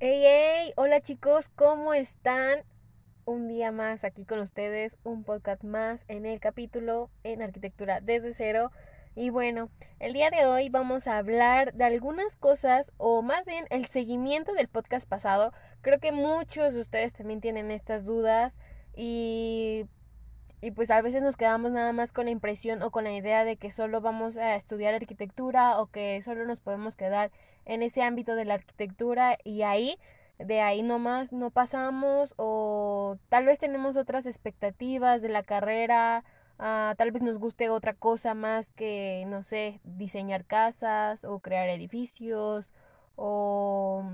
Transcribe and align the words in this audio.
Hey, 0.00 0.22
hey, 0.22 0.72
hola 0.76 1.00
chicos, 1.00 1.48
¿cómo 1.56 1.92
están? 1.92 2.62
Un 3.24 3.48
día 3.48 3.72
más 3.72 4.04
aquí 4.04 4.24
con 4.24 4.38
ustedes, 4.38 4.96
un 5.02 5.24
podcast 5.24 5.64
más 5.64 6.04
en 6.06 6.24
el 6.24 6.38
capítulo 6.38 7.10
en 7.24 7.42
arquitectura 7.42 8.00
desde 8.00 8.32
cero. 8.32 8.70
Y 9.16 9.30
bueno, 9.30 9.70
el 9.98 10.12
día 10.12 10.30
de 10.30 10.46
hoy 10.46 10.68
vamos 10.68 11.08
a 11.08 11.18
hablar 11.18 11.74
de 11.74 11.82
algunas 11.82 12.36
cosas 12.36 12.92
o 12.96 13.22
más 13.22 13.44
bien 13.44 13.66
el 13.70 13.86
seguimiento 13.86 14.52
del 14.52 14.68
podcast 14.68 15.08
pasado. 15.08 15.52
Creo 15.80 15.98
que 15.98 16.12
muchos 16.12 16.74
de 16.74 16.80
ustedes 16.80 17.12
también 17.12 17.40
tienen 17.40 17.72
estas 17.72 18.04
dudas 18.04 18.56
y 18.94 19.86
y 20.60 20.72
pues 20.72 20.90
a 20.90 21.00
veces 21.02 21.22
nos 21.22 21.36
quedamos 21.36 21.72
nada 21.72 21.92
más 21.92 22.12
con 22.12 22.26
la 22.26 22.30
impresión 22.30 22.82
o 22.82 22.90
con 22.90 23.04
la 23.04 23.12
idea 23.12 23.44
de 23.44 23.56
que 23.56 23.70
solo 23.70 24.00
vamos 24.00 24.36
a 24.36 24.56
estudiar 24.56 24.94
arquitectura 24.94 25.80
o 25.80 25.86
que 25.86 26.20
solo 26.24 26.44
nos 26.46 26.60
podemos 26.60 26.96
quedar 26.96 27.30
en 27.64 27.82
ese 27.82 28.02
ámbito 28.02 28.34
de 28.34 28.44
la 28.44 28.54
arquitectura 28.54 29.38
y 29.44 29.62
ahí 29.62 29.98
de 30.38 30.60
ahí 30.60 30.82
nomás 30.82 31.32
no 31.32 31.50
pasamos 31.50 32.34
o 32.36 33.18
tal 33.28 33.44
vez 33.44 33.58
tenemos 33.58 33.96
otras 33.96 34.26
expectativas 34.26 35.20
de 35.20 35.28
la 35.28 35.42
carrera, 35.42 36.24
ah, 36.58 36.94
tal 36.96 37.10
vez 37.10 37.22
nos 37.22 37.38
guste 37.38 37.70
otra 37.70 37.94
cosa 37.94 38.34
más 38.34 38.70
que, 38.70 39.24
no 39.26 39.42
sé, 39.42 39.80
diseñar 39.84 40.44
casas 40.44 41.24
o 41.24 41.40
crear 41.40 41.68
edificios 41.68 42.70
o 43.16 44.04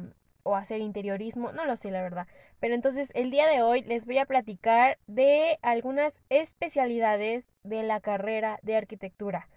o 0.44 0.54
hacer 0.54 0.80
interiorismo, 0.80 1.52
no 1.52 1.64
lo 1.64 1.76
sé 1.76 1.90
la 1.90 2.02
verdad. 2.02 2.28
Pero 2.60 2.74
entonces 2.74 3.10
el 3.14 3.30
día 3.30 3.48
de 3.48 3.62
hoy 3.62 3.82
les 3.82 4.06
voy 4.06 4.18
a 4.18 4.26
platicar 4.26 4.98
de 5.06 5.58
algunas 5.62 6.14
especialidades 6.28 7.48
de 7.64 7.82
la 7.82 8.00
carrera 8.00 8.60
de 8.62 8.76
arquitectura. 8.76 9.48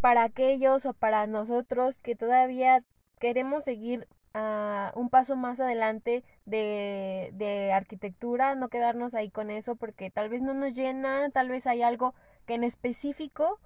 Para 0.00 0.22
aquellos 0.22 0.86
o 0.86 0.94
para 0.94 1.26
nosotros 1.26 1.98
que 1.98 2.14
todavía 2.14 2.84
queremos 3.18 3.64
seguir 3.64 4.06
uh, 4.34 4.98
un 4.98 5.10
paso 5.10 5.36
más 5.36 5.58
adelante 5.58 6.22
de, 6.44 7.30
de 7.34 7.72
arquitectura, 7.72 8.54
no 8.54 8.68
quedarnos 8.68 9.14
ahí 9.14 9.30
con 9.30 9.50
eso 9.50 9.74
porque 9.74 10.10
tal 10.10 10.28
vez 10.28 10.42
no 10.42 10.54
nos 10.54 10.74
llena, 10.74 11.28
tal 11.30 11.48
vez 11.48 11.66
hay 11.66 11.82
algo 11.82 12.14
que 12.46 12.54
en 12.54 12.64
específico 12.64 13.58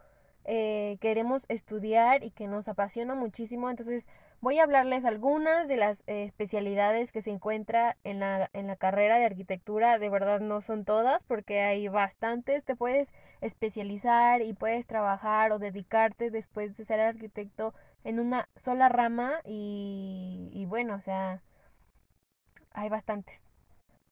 eh, 0.45 0.99
queremos 1.01 1.45
estudiar 1.49 2.25
y 2.25 2.31
que 2.31 2.47
nos 2.47 2.69
apasiona 2.69 3.15
muchísimo. 3.15 3.71
Entonces 3.71 4.09
voy 4.41 4.59
a 4.59 4.65
hablarles 4.65 5.05
algunas 5.05 5.69
de 5.69 5.77
las 5.77 6.03
eh, 6.07 6.25
especialidades 6.25 7.13
que 7.13 7.23
se 7.23 7.31
encuentra 7.31 7.97
en 8.05 8.21
la, 8.21 8.51
en 8.53 8.67
la 8.67 8.77
carrera 8.77 9.19
de 9.19 9.27
arquitectura. 9.27 9.99
De 9.99 10.09
verdad 10.09 10.41
no 10.41 10.61
son 10.61 10.85
todas 10.85 11.23
porque 11.25 11.61
hay 11.63 11.89
bastantes. 11.89 12.65
Te 12.65 12.77
puedes 12.77 13.13
especializar 13.41 14.43
y 14.43 14.53
puedes 14.55 14.87
trabajar 14.87 15.53
o 15.53 15.59
dedicarte 15.59 16.31
después 16.31 16.77
de 16.77 16.85
ser 16.85 17.01
arquitecto 17.01 17.75
en 18.05 18.21
una 18.21 18.49
sola 18.57 18.89
rama 18.89 19.41
y, 19.45 20.51
y 20.53 20.67
bueno, 20.67 20.95
o 20.95 21.01
sea, 21.01 21.43
hay 22.73 22.89
bastantes. 22.89 23.50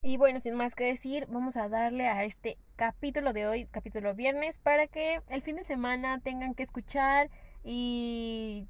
Y 0.09 0.17
bueno, 0.17 0.41
sin 0.41 0.55
más 0.55 0.75
que 0.75 0.85
decir, 0.85 1.27
vamos 1.29 1.59
a 1.59 1.69
darle 1.69 2.07
a 2.09 2.25
este 2.25 2.57
capítulo 2.77 3.35
de 3.35 3.47
hoy, 3.47 3.67
capítulo 3.67 4.15
viernes, 4.15 4.59
para 4.59 4.87
que 4.87 5.21
el 5.29 5.43
fin 5.43 5.57
de 5.57 5.65
semana 5.65 6.19
tengan 6.21 6.55
que 6.55 6.63
escuchar 6.63 7.29
y, 7.63 8.67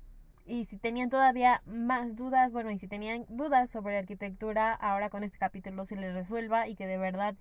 y 0.47 0.65
si 0.65 0.79
tenían 0.79 1.11
todavía 1.11 1.63
más 1.65 2.17
dudas, 2.17 2.51
bueno, 2.51 2.73
y 2.73 2.81
si 2.81 2.89
tenían 2.89 3.25
dudas 3.29 3.71
sobre 3.71 3.99
arquitectura, 3.99 4.75
ahora 4.75 5.11
con 5.11 5.23
este 5.23 5.39
capítulo 5.39 5.87
se 5.87 5.95
les 5.95 6.13
resuelva 6.13 6.67
y 6.67 6.75
que 6.75 6.89
de 6.89 6.99
verdad 6.99 7.37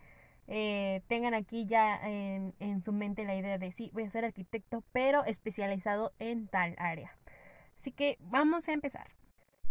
eh, 0.45 1.01
tengan 1.07 1.33
aquí 1.33 1.65
ya 1.65 1.99
en, 2.07 2.53
en 2.59 2.83
su 2.83 2.93
mente 2.93 3.25
la 3.25 3.35
idea 3.35 3.57
de 3.57 3.71
sí, 3.71 3.89
voy 3.93 4.03
a 4.03 4.11
ser 4.11 4.25
arquitecto, 4.25 4.83
pero 4.91 5.25
especializado 5.25 6.13
en 6.19 6.47
tal 6.47 6.75
área. 6.77 7.17
Así 7.79 7.91
que 7.91 8.19
vamos 8.19 8.69
a 8.69 8.73
empezar. 8.73 9.16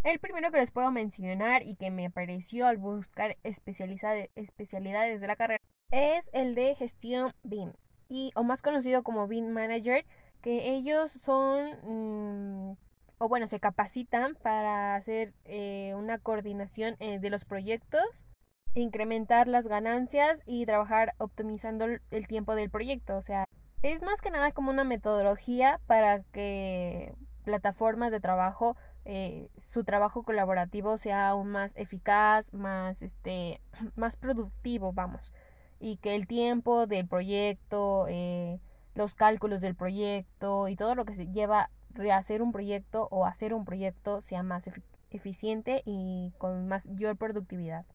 El 0.02 0.18
primero 0.20 0.50
que 0.50 0.58
les 0.58 0.70
puedo 0.70 0.90
mencionar 0.90 1.62
y 1.62 1.76
que 1.76 1.90
me 1.90 2.06
apareció 2.06 2.66
al 2.66 2.76
buscar 2.76 3.36
especialidades 3.42 5.20
de 5.20 5.26
la 5.26 5.36
carrera 5.36 5.60
es 5.90 6.30
el 6.32 6.54
de 6.54 6.74
gestión 6.74 7.32
BIM 7.42 7.72
y 8.08 8.32
o 8.34 8.44
más 8.44 8.62
conocido 8.62 9.02
como 9.02 9.26
BIM 9.26 9.48
Manager, 9.50 10.04
que 10.42 10.74
ellos 10.74 11.12
son 11.12 11.70
mm, 11.82 12.76
o 13.18 13.28
bueno 13.28 13.46
se 13.46 13.60
capacitan 13.60 14.34
para 14.36 14.94
hacer 14.94 15.32
eh, 15.44 15.94
una 15.96 16.18
coordinación 16.18 16.96
eh, 17.00 17.18
de 17.18 17.30
los 17.30 17.44
proyectos, 17.44 18.26
incrementar 18.74 19.48
las 19.48 19.66
ganancias 19.66 20.42
y 20.46 20.66
trabajar 20.66 21.14
optimizando 21.18 21.86
el 21.86 22.26
tiempo 22.26 22.54
del 22.54 22.70
proyecto. 22.70 23.16
O 23.16 23.22
sea, 23.22 23.44
es 23.82 24.02
más 24.02 24.20
que 24.20 24.30
nada 24.30 24.52
como 24.52 24.70
una 24.70 24.84
metodología 24.84 25.80
para 25.86 26.22
que 26.32 27.14
plataformas 27.44 28.10
de 28.10 28.20
trabajo 28.20 28.76
eh, 29.08 29.48
su 29.68 29.84
trabajo 29.84 30.24
colaborativo 30.24 30.98
sea 30.98 31.28
aún 31.28 31.48
más 31.48 31.70
eficaz, 31.76 32.52
más 32.52 33.00
este, 33.02 33.60
más 33.96 34.16
productivo, 34.16 34.92
vamos, 34.92 35.32
y 35.78 35.98
que 35.98 36.16
el 36.16 36.26
tiempo 36.26 36.86
del 36.88 37.06
proyecto, 37.06 38.06
eh, 38.08 38.58
los 38.94 39.14
cálculos 39.14 39.60
del 39.60 39.76
proyecto 39.76 40.68
y 40.68 40.74
todo 40.74 40.96
lo 40.96 41.04
que 41.04 41.14
se 41.14 41.28
lleva 41.28 41.70
a 42.10 42.16
hacer 42.16 42.42
un 42.42 42.50
proyecto 42.50 43.06
o 43.10 43.26
hacer 43.26 43.54
un 43.54 43.64
proyecto 43.64 44.22
sea 44.22 44.42
más 44.42 44.68
eficiente 45.10 45.82
y 45.84 46.32
con 46.38 46.66
mayor 46.66 47.16
productividad. 47.16 47.86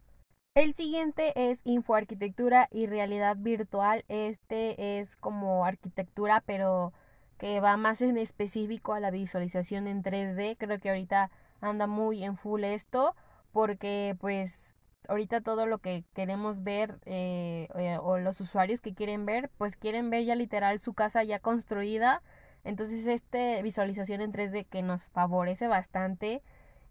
El 0.55 0.73
siguiente 0.75 1.33
es 1.49 1.59
infoarquitectura 1.65 2.67
y 2.71 2.85
realidad 2.85 3.37
virtual. 3.37 4.05
Este 4.07 4.99
es 4.99 5.15
como 5.17 5.65
arquitectura, 5.65 6.43
pero 6.45 6.93
que 7.41 7.59
va 7.59 7.75
más 7.75 8.03
en 8.03 8.19
específico 8.19 8.93
a 8.93 8.99
la 8.99 9.09
visualización 9.09 9.87
en 9.87 10.03
3D. 10.03 10.57
Creo 10.59 10.79
que 10.79 10.89
ahorita 10.89 11.31
anda 11.59 11.87
muy 11.87 12.23
en 12.23 12.37
full 12.37 12.63
esto 12.63 13.15
porque 13.51 14.15
pues 14.19 14.75
ahorita 15.07 15.41
todo 15.41 15.65
lo 15.65 15.79
que 15.79 16.05
queremos 16.13 16.61
ver 16.61 16.99
eh, 17.05 17.67
eh, 17.73 17.97
o 17.99 18.19
los 18.19 18.39
usuarios 18.41 18.79
que 18.79 18.93
quieren 18.93 19.25
ver 19.25 19.49
pues 19.57 19.75
quieren 19.75 20.11
ver 20.11 20.23
ya 20.23 20.35
literal 20.35 20.79
su 20.81 20.93
casa 20.93 21.23
ya 21.23 21.39
construida. 21.39 22.21
Entonces 22.63 23.07
este 23.07 23.63
visualización 23.63 24.21
en 24.21 24.31
3D 24.31 24.67
que 24.67 24.83
nos 24.83 25.09
favorece 25.09 25.67
bastante 25.67 26.43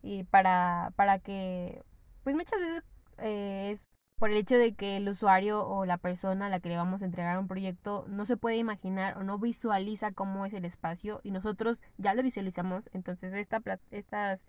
y 0.02 0.24
para, 0.24 0.92
para 0.96 1.20
que 1.20 1.80
pues 2.24 2.34
muchas 2.34 2.58
veces 2.58 2.82
eh, 3.18 3.70
es 3.70 3.88
por 4.20 4.30
el 4.30 4.36
hecho 4.36 4.58
de 4.58 4.74
que 4.74 4.98
el 4.98 5.08
usuario 5.08 5.66
o 5.66 5.86
la 5.86 5.96
persona 5.96 6.46
a 6.46 6.48
la 6.50 6.60
que 6.60 6.68
le 6.68 6.76
vamos 6.76 7.00
a 7.00 7.06
entregar 7.06 7.38
un 7.38 7.48
proyecto 7.48 8.04
no 8.06 8.26
se 8.26 8.36
puede 8.36 8.58
imaginar 8.58 9.16
o 9.16 9.22
no 9.22 9.38
visualiza 9.38 10.12
cómo 10.12 10.44
es 10.44 10.52
el 10.52 10.66
espacio 10.66 11.22
y 11.24 11.30
nosotros 11.30 11.80
ya 11.96 12.12
lo 12.12 12.22
visualizamos, 12.22 12.90
entonces 12.92 13.32
esta, 13.32 13.62
estas, 13.90 14.46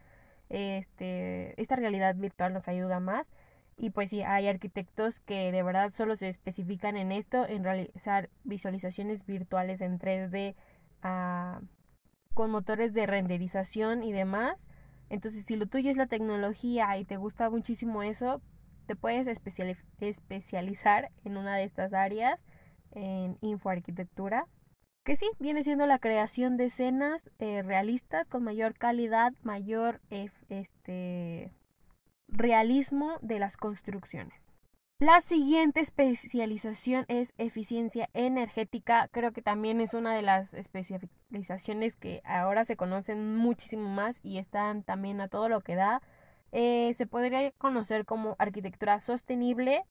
este, 0.50 1.60
esta 1.60 1.78
realidad 1.78 2.16
virtual 2.18 2.52
nos 2.52 2.68
ayuda 2.68 3.00
más 3.00 3.34
y 3.78 3.92
pues 3.92 4.10
sí, 4.10 4.24
hay 4.24 4.50
arquitectos 4.50 5.22
que 5.22 5.54
de 5.54 5.64
verdad 5.64 5.94
solo 5.94 6.18
se 6.18 6.28
especifican 6.28 6.98
en 6.98 7.14
esto, 7.14 7.48
en 7.48 7.64
realizar 7.64 8.30
visualizaciones 8.44 9.26
virtuales 9.26 9.80
en 9.80 10.00
3D 10.00 10.54
ah, 11.02 11.62
con 12.34 12.52
motores 12.52 12.94
de 12.94 13.06
renderización 13.08 14.04
y 14.04 14.12
demás. 14.12 14.68
Entonces, 15.10 15.46
si 15.46 15.56
lo 15.56 15.66
tuyo 15.66 15.90
es 15.92 15.98
la 15.98 16.08
tecnología 16.08 16.98
y 16.98 17.06
te 17.06 17.16
gusta 17.18 17.50
muchísimo 17.50 18.04
eso, 18.04 18.42
te 18.86 18.96
puedes 18.96 19.28
especializar 19.28 21.12
en 21.24 21.38
una 21.38 21.56
de 21.56 21.64
estas 21.64 21.94
áreas, 21.94 22.46
en 22.92 23.38
infoarquitectura, 23.42 24.48
que 25.04 25.16
sí, 25.16 25.30
viene 25.40 25.64
siendo 25.64 25.88
la 25.88 25.98
creación 25.98 26.58
de 26.58 26.66
escenas 26.66 27.28
eh, 27.40 27.64
realistas 27.64 28.28
con 28.28 28.44
mayor 28.44 28.78
calidad, 28.78 29.34
mayor 29.42 30.00
este, 30.10 31.52
realismo 32.28 33.18
de 33.22 33.40
las 33.40 33.58
construcciones. 33.58 34.52
La 35.00 35.20
siguiente 35.22 35.80
especialización 35.80 37.06
es 37.08 37.34
eficiencia 37.40 38.08
energética. 38.14 39.08
Creo 39.12 39.32
que 39.32 39.42
también 39.42 39.82
es 39.82 39.96
una 39.96 40.14
de 40.14 40.22
las 40.22 40.54
especializaciones 40.54 41.96
que 41.96 42.22
ahora 42.24 42.66
se 42.66 42.76
conocen 42.76 43.36
muchísimo 43.36 43.90
más 43.90 44.20
y 44.22 44.38
están 44.38 44.84
también 44.84 45.20
a 45.20 45.28
todo 45.28 45.50
lo 45.50 45.62
que 45.62 45.74
da. 45.74 46.04
Eh, 46.52 46.94
se 46.96 47.08
podría 47.08 47.52
conocer 47.52 48.06
como 48.06 48.36
arquitectura 48.40 49.02
sostenible 49.02 49.86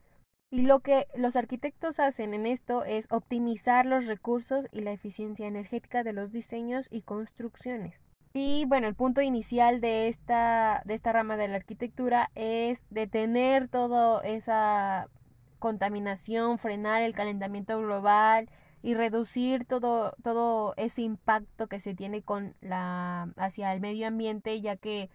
y 0.51 0.63
lo 0.63 0.81
que 0.81 1.07
los 1.15 1.37
arquitectos 1.37 2.01
hacen 2.01 2.35
en 2.35 2.45
esto 2.45 2.85
es 2.85 3.07
optimizar 3.11 3.87
los 3.87 4.07
recursos 4.07 4.67
y 4.73 4.81
la 4.81 4.93
eficiencia 4.93 5.47
energética 5.47 6.03
de 6.03 6.13
los 6.13 6.33
diseños 6.33 6.89
y 6.91 7.03
construcciones. 7.03 7.95
Y 8.33 8.65
bueno, 8.67 8.87
el 8.87 8.95
punto 8.95 9.23
inicial 9.23 9.81
de 9.81 10.09
esta, 10.09 10.83
de 10.85 10.95
esta 10.95 11.13
rama 11.13 11.37
de 11.37 11.49
la 11.49 11.57
arquitectura 11.57 12.31
es 12.35 12.85
detener 12.91 13.69
toda 13.69 14.23
esa 14.23 15.09
contaminación, 15.59 16.59
frenar 16.59 17.03
el 17.03 17.15
calentamiento 17.15 17.79
global 17.79 18.49
y 18.83 18.95
reducir 18.95 19.67
todo, 19.67 20.15
todo 20.23 20.75
ese 20.77 21.03
impacto 21.03 21.67
que 21.67 21.81
se 21.81 21.95
tiene 21.95 22.23
con 22.23 22.55
la, 22.61 23.33
hacia 23.37 23.73
el 23.73 23.81
medio 23.81 24.07
ambiente, 24.09 24.61
ya 24.61 24.77
que, 24.77 25.11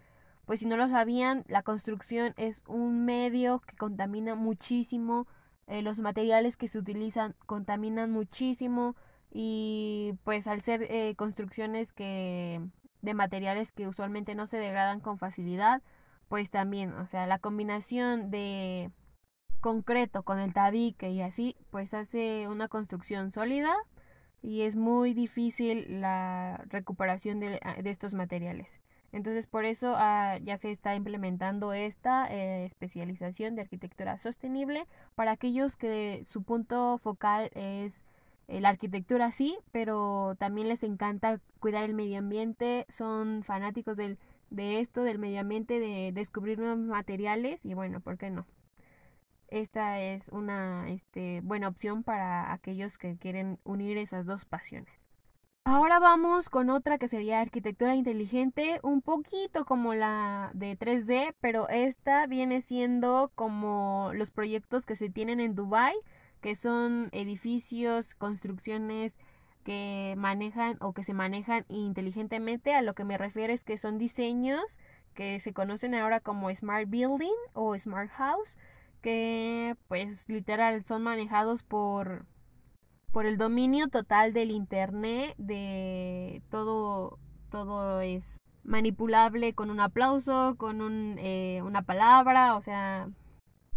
pues 0.46 0.60
si 0.60 0.66
no 0.66 0.78
lo 0.78 0.88
sabían, 0.88 1.44
la 1.48 1.64
construcción 1.64 2.34
es 2.38 2.64
un 2.68 3.06
medio 3.06 3.60
que 3.60 3.76
contamina 3.76 4.36
muchísimo, 4.36 5.28
eh, 5.68 5.82
los 5.82 6.00
materiales 6.00 6.58
que 6.58 6.68
se 6.68 6.78
utilizan 6.78 7.36
contaminan 7.46 8.12
muchísimo 8.12 8.96
y 9.32 10.14
pues 10.24 10.48
al 10.48 10.62
ser 10.62 10.84
eh, 10.84 11.16
construcciones 11.16 11.92
que 11.92 12.62
de 13.02 13.14
materiales 13.14 13.72
que 13.72 13.88
usualmente 13.88 14.36
no 14.36 14.48
se 14.48 14.58
degradan 14.58 15.00
con 15.00 15.18
facilidad, 15.18 15.82
pues 16.28 16.50
también, 16.50 16.94
o 16.94 17.06
sea, 17.08 17.28
la 17.28 17.40
combinación 17.40 18.32
de 18.32 18.92
concreto 19.62 20.24
con 20.24 20.40
el 20.40 20.54
tabique 20.54 21.10
y 21.10 21.22
así, 21.22 21.56
pues 21.72 21.94
hace 21.94 22.48
una 22.48 22.68
construcción 22.68 23.32
sólida 23.32 23.76
y 24.42 24.62
es 24.62 24.76
muy 24.76 25.14
difícil 25.14 26.02
la 26.02 26.64
recuperación 26.70 27.40
de, 27.40 27.60
estos 27.86 28.14
materiales. 28.14 28.80
Entonces 29.12 29.48
por 29.48 29.66
eso 29.66 29.94
ah, 29.96 30.38
ya 30.44 30.58
se 30.58 30.72
está 30.72 30.96
implementando 30.96 31.74
esta 31.74 32.28
eh, 32.34 32.66
especialización 32.66 33.56
de 33.56 33.62
arquitectura 33.62 34.20
sostenible 34.20 34.86
para 35.16 35.32
aquellos 35.32 35.78
que 35.78 36.26
su 36.28 36.44
punto 36.44 36.98
focal 36.98 37.50
es 37.56 38.04
eh, 38.48 38.62
la 38.62 38.70
arquitectura 38.70 39.32
sí, 39.32 39.58
pero 39.72 40.36
también 40.38 40.68
les 40.68 40.84
encanta 40.84 41.40
cuidar 41.60 41.84
el 41.84 41.96
medio 41.96 42.20
ambiente, 42.20 42.86
son 42.90 43.44
fanáticos 43.44 43.98
del, 43.98 44.20
de 44.50 44.80
esto, 44.80 45.04
del 45.04 45.20
medio 45.20 45.42
ambiente, 45.42 45.80
de 45.80 46.12
descubrir 46.14 46.60
nuevos 46.60 46.78
materiales 46.80 47.66
y 47.66 47.74
bueno, 47.74 48.02
¿por 48.02 48.18
qué 48.18 48.30
no? 48.30 48.46
Esta 49.48 50.02
es 50.02 50.30
una 50.30 50.90
este, 50.90 51.42
buena 51.42 51.68
opción 51.68 52.04
para 52.04 52.52
aquellos 52.54 52.98
que 52.98 53.18
quieren 53.18 53.60
unir 53.64 53.98
esas 53.98 54.26
dos 54.26 54.46
pasiones. 54.46 55.05
Ahora 55.68 55.98
vamos 56.00 56.50
con 56.50 56.70
otra 56.70 57.00
que 57.00 57.08
sería 57.08 57.42
arquitectura 57.42 57.96
inteligente, 57.96 58.80
un 58.84 59.02
poquito 59.02 59.66
como 59.66 59.96
la 59.96 60.52
de 60.54 60.78
3D, 60.78 61.34
pero 61.42 61.68
esta 61.70 62.28
viene 62.28 62.62
siendo 62.62 63.32
como 63.34 64.12
los 64.14 64.30
proyectos 64.30 64.86
que 64.86 64.96
se 64.96 65.10
tienen 65.10 65.40
en 65.40 65.56
Dubai 65.56 65.96
que 66.40 66.56
son 66.56 67.10
edificios, 67.14 68.14
construcciones 68.14 69.18
que 69.64 70.14
manejan 70.18 70.78
o 70.82 70.94
que 70.94 71.04
se 71.04 71.16
manejan 71.16 71.66
inteligentemente. 71.70 72.76
A 72.76 72.84
lo 72.84 72.94
que 72.94 73.04
me 73.04 73.18
refiero 73.18 73.52
es 73.52 73.64
que 73.64 73.80
son 73.80 73.98
diseños 73.98 74.64
que 75.16 75.40
se 75.40 75.54
conocen 75.54 75.96
ahora 75.96 76.20
como 76.20 76.54
Smart 76.54 76.88
Building 76.88 77.34
o 77.54 77.76
Smart 77.76 78.12
House, 78.12 78.60
que 79.02 79.76
pues 79.88 80.30
literal 80.30 80.84
son 80.84 81.02
manejados 81.02 81.64
por 81.64 82.28
por 83.16 83.26
el 83.26 83.38
dominio 83.38 83.88
total 83.88 84.34
del 84.34 84.52
internet, 84.52 85.36
de 85.38 86.42
todo 86.52 87.18
todo 87.50 88.02
es 88.02 88.42
manipulable 88.66 89.54
con 89.54 89.70
un 89.70 89.80
aplauso, 89.80 90.56
con 90.58 90.82
un, 90.82 91.16
eh, 91.20 91.62
una 91.64 91.84
palabra, 91.84 92.58
o 92.58 92.62
sea, 92.62 93.08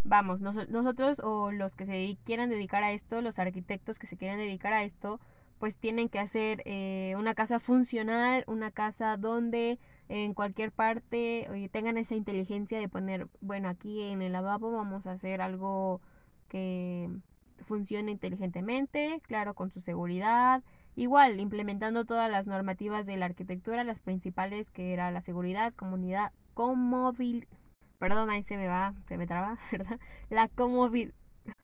vamos, 0.03 0.41
nosotros 0.41 1.21
o 1.23 1.53
los 1.53 1.73
que 1.77 1.87
se 1.87 2.19
quieran 2.25 2.51
dedicar 2.51 2.83
a 2.83 2.91
esto, 2.91 3.23
los 3.23 3.39
arquitectos 3.39 4.01
que 4.01 4.09
se 4.09 4.17
quieran 4.17 4.39
dedicar 4.39 4.73
a 4.73 4.83
esto, 4.83 5.21
pues 5.61 5.77
tienen 5.77 6.09
que 6.09 6.19
hacer 6.19 6.63
eh, 6.65 7.15
una 7.17 7.37
casa 7.37 7.61
funcional, 7.61 8.43
una 8.49 8.73
casa 8.73 9.17
donde 9.17 9.79
en 10.09 10.35
cualquier 10.35 10.73
parte 10.73 11.49
tengan 11.71 11.97
esa 11.97 12.17
inteligencia 12.17 12.81
de 12.81 12.89
poner, 12.89 13.29
bueno, 13.41 13.69
aquí 13.69 14.03
en 14.03 14.21
el 14.21 14.33
lavabo 14.33 14.73
vamos 14.73 15.07
a 15.07 15.13
hacer 15.13 15.41
algo 15.43 16.01
que 16.49 17.09
funcione 17.69 18.11
inteligentemente, 18.11 19.21
claro, 19.27 19.55
con 19.55 19.71
su 19.71 19.81
seguridad, 19.81 20.63
igual 20.97 21.39
implementando 21.39 22.05
todas 22.05 22.31
las 22.31 22.47
normativas 22.47 23.07
de 23.07 23.17
la 23.17 23.27
arquitectura, 23.27 23.85
las 23.85 24.01
principales 24.01 24.71
que 24.71 24.93
era 24.93 25.13
la 25.13 25.21
seguridad, 25.21 25.73
comunidad, 25.75 26.33
comodidad 26.55 27.47
Perdón, 27.99 28.31
ahí 28.31 28.45
se 28.45 28.57
me 28.57 28.69
va, 28.69 28.95
se 29.09 29.17
me 29.17 29.27
traba, 29.27 29.59
¿verdad? 29.73 30.01
La 30.31 30.49
comodidad. 30.49 31.13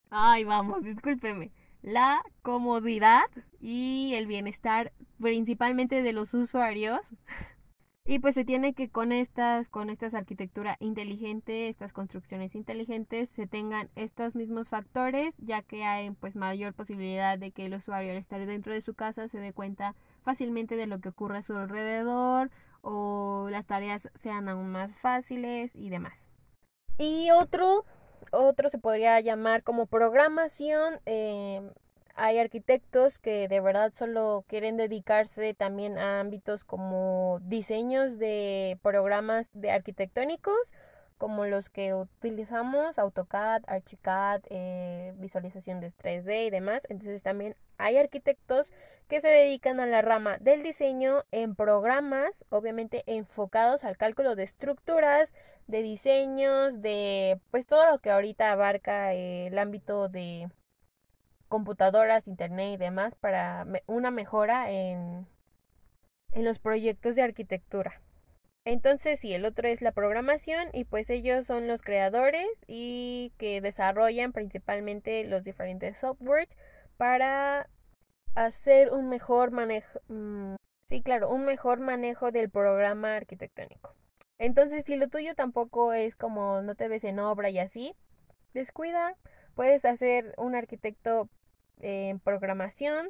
Ay, 0.09 0.43
vamos, 0.43 0.83
discúlpeme. 0.83 1.51
La 1.81 2.21
comodidad 2.41 3.25
y 3.59 4.13
el 4.15 4.27
bienestar 4.27 4.91
principalmente 5.21 6.01
de 6.01 6.13
los 6.13 6.33
usuarios. 6.33 7.15
Y 8.07 8.19
pues 8.19 8.35
se 8.35 8.45
tiene 8.45 8.75
que 8.75 8.89
con 8.91 9.11
estas, 9.11 9.67
con 9.67 9.89
estas 9.89 10.13
arquitectura 10.13 10.77
inteligente, 10.79 11.69
estas 11.69 11.91
construcciones 11.91 12.53
inteligentes, 12.53 13.31
se 13.31 13.47
tengan 13.47 13.89
estos 13.95 14.35
mismos 14.35 14.69
factores, 14.69 15.33
ya 15.39 15.63
que 15.63 15.83
hay 15.83 16.11
pues 16.11 16.35
mayor 16.35 16.75
posibilidad 16.75 17.39
de 17.39 17.51
que 17.51 17.65
el 17.65 17.73
usuario 17.73 18.11
al 18.11 18.17
estar 18.17 18.45
dentro 18.45 18.73
de 18.73 18.81
su 18.81 18.93
casa 18.93 19.27
se 19.27 19.39
dé 19.39 19.53
cuenta 19.53 19.95
fácilmente 20.21 20.75
de 20.75 20.85
lo 20.85 20.99
que 20.99 21.09
ocurre 21.09 21.39
a 21.39 21.41
su 21.41 21.55
alrededor 21.55 22.51
o 22.81 23.47
las 23.49 23.65
tareas 23.65 24.11
sean 24.13 24.49
aún 24.49 24.69
más 24.69 24.95
fáciles 24.99 25.75
y 25.75 25.89
demás. 25.89 26.29
Y 26.99 27.31
otro, 27.31 27.85
otro 28.31 28.69
se 28.69 28.77
podría 28.77 29.19
llamar 29.19 29.63
como 29.63 29.87
programación. 29.87 30.99
Eh, 31.07 31.71
hay 32.15 32.39
arquitectos 32.39 33.19
que 33.19 33.47
de 33.47 33.59
verdad 33.59 33.93
solo 33.93 34.45
quieren 34.47 34.77
dedicarse 34.77 35.53
también 35.53 35.97
a 35.97 36.19
ámbitos 36.19 36.63
como 36.63 37.39
diseños 37.43 38.17
de 38.17 38.79
programas 38.81 39.49
de 39.53 39.71
arquitectónicos 39.71 40.73
como 41.17 41.45
los 41.45 41.69
que 41.69 41.93
utilizamos, 41.93 42.97
AutoCAD, 42.99 43.63
Archicad, 43.67 44.41
eh, 44.49 45.13
visualización 45.17 45.79
de 45.79 45.91
3D 45.91 46.47
y 46.47 46.49
demás. 46.49 46.85
Entonces 46.89 47.23
también 47.23 47.55
hay 47.77 47.97
arquitectos 47.97 48.73
que 49.07 49.21
se 49.21 49.29
dedican 49.29 49.79
a 49.79 49.85
la 49.85 50.01
rama 50.01 50.37
del 50.39 50.63
diseño 50.63 51.23
en 51.31 51.55
programas, 51.55 52.45
obviamente 52.49 53.03
enfocados 53.07 53.83
al 53.83 53.97
cálculo 53.97 54.35
de 54.35 54.43
estructuras, 54.43 55.33
de 55.67 55.81
diseños, 55.83 56.81
de 56.81 57.39
pues 57.51 57.65
todo 57.65 57.89
lo 57.89 57.99
que 57.99 58.11
ahorita 58.11 58.51
abarca 58.51 59.13
eh, 59.13 59.47
el 59.47 59.57
ámbito 59.57 60.09
de 60.09 60.49
computadoras, 61.47 62.27
internet 62.27 62.73
y 62.73 62.77
demás 62.77 63.15
para 63.15 63.65
una 63.87 64.11
mejora 64.11 64.71
en, 64.71 65.27
en 66.31 66.45
los 66.45 66.59
proyectos 66.59 67.15
de 67.15 67.23
arquitectura. 67.23 68.01
Entonces, 68.65 69.19
sí, 69.19 69.33
el 69.33 69.45
otro 69.45 69.67
es 69.67 69.81
la 69.81 69.91
programación 69.91 70.69
y 70.73 70.85
pues 70.85 71.09
ellos 71.11 71.45
son 71.45 71.67
los 71.67 71.83
creadores 71.83 72.47
y 72.67 73.31
que 73.37 73.61
desarrollan 73.61 74.33
principalmente 74.33 75.23
los 75.27 75.43
diferentes 75.43 75.99
softwares 75.99 76.49
para 76.97 77.69
hacer 78.33 78.91
un 78.91 79.07
mejor 79.09 79.51
manejo, 79.51 79.99
mm, 80.07 80.55
sí, 80.89 81.01
claro, 81.03 81.29
un 81.29 81.45
mejor 81.45 81.79
manejo 81.79 82.31
del 82.31 82.49
programa 82.49 83.15
arquitectónico. 83.15 83.93
Entonces, 84.39 84.83
si 84.85 84.95
lo 84.97 85.09
tuyo 85.09 85.35
tampoco 85.35 85.93
es 85.93 86.15
como 86.15 86.61
no 86.61 86.75
te 86.75 86.87
ves 86.87 87.03
en 87.03 87.19
obra 87.19 87.49
y 87.49 87.59
así, 87.59 87.95
descuida, 88.53 89.15
puedes 89.55 89.85
hacer 89.85 90.33
un 90.37 90.55
arquitecto 90.55 91.29
en 91.79 92.19
programación 92.19 93.09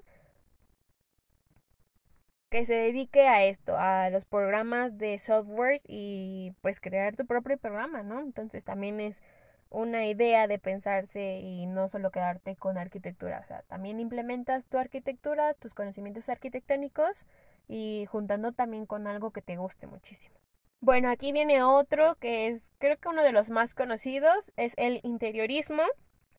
que 2.50 2.66
se 2.66 2.74
dedique 2.76 3.28
a 3.28 3.44
esto, 3.44 3.76
a 3.78 4.10
los 4.10 4.26
programas 4.26 4.98
de 4.98 5.20
softwares 5.20 5.84
y 5.88 6.54
pues 6.62 6.80
crear 6.80 7.16
tu 7.16 7.26
propio 7.26 7.58
programa, 7.58 8.04
¿no? 8.04 8.22
Entonces 8.22 8.64
también 8.64 9.00
es 9.02 9.22
una 9.70 10.06
idea 10.06 10.48
de 10.48 10.60
pensarse 10.60 11.40
y 11.40 11.66
no 11.66 11.90
solo 11.90 12.12
quedarte 12.12 12.56
con 12.56 12.78
arquitectura, 12.78 13.42
o 13.44 13.48
sea, 13.48 13.64
también 13.64 14.00
implementas 14.00 14.64
tu 14.66 14.78
arquitectura, 14.78 15.54
tus 15.56 15.74
conocimientos 15.74 16.30
arquitectónicos 16.30 17.26
y 17.68 18.06
juntando 18.10 18.54
también 18.54 18.86
con 18.86 19.08
algo 19.08 19.32
que 19.32 19.42
te 19.42 19.58
guste 19.58 19.88
muchísimo. 19.88 20.36
Bueno, 20.80 21.10
aquí 21.10 21.32
viene 21.32 21.64
otro 21.64 22.16
que 22.16 22.48
es 22.48 22.72
creo 22.78 22.98
que 22.98 23.10
uno 23.10 23.24
de 23.24 23.32
los 23.32 23.50
más 23.50 23.74
conocidos, 23.74 24.54
es 24.56 24.76
el 24.78 25.02
interiorismo 25.04 25.84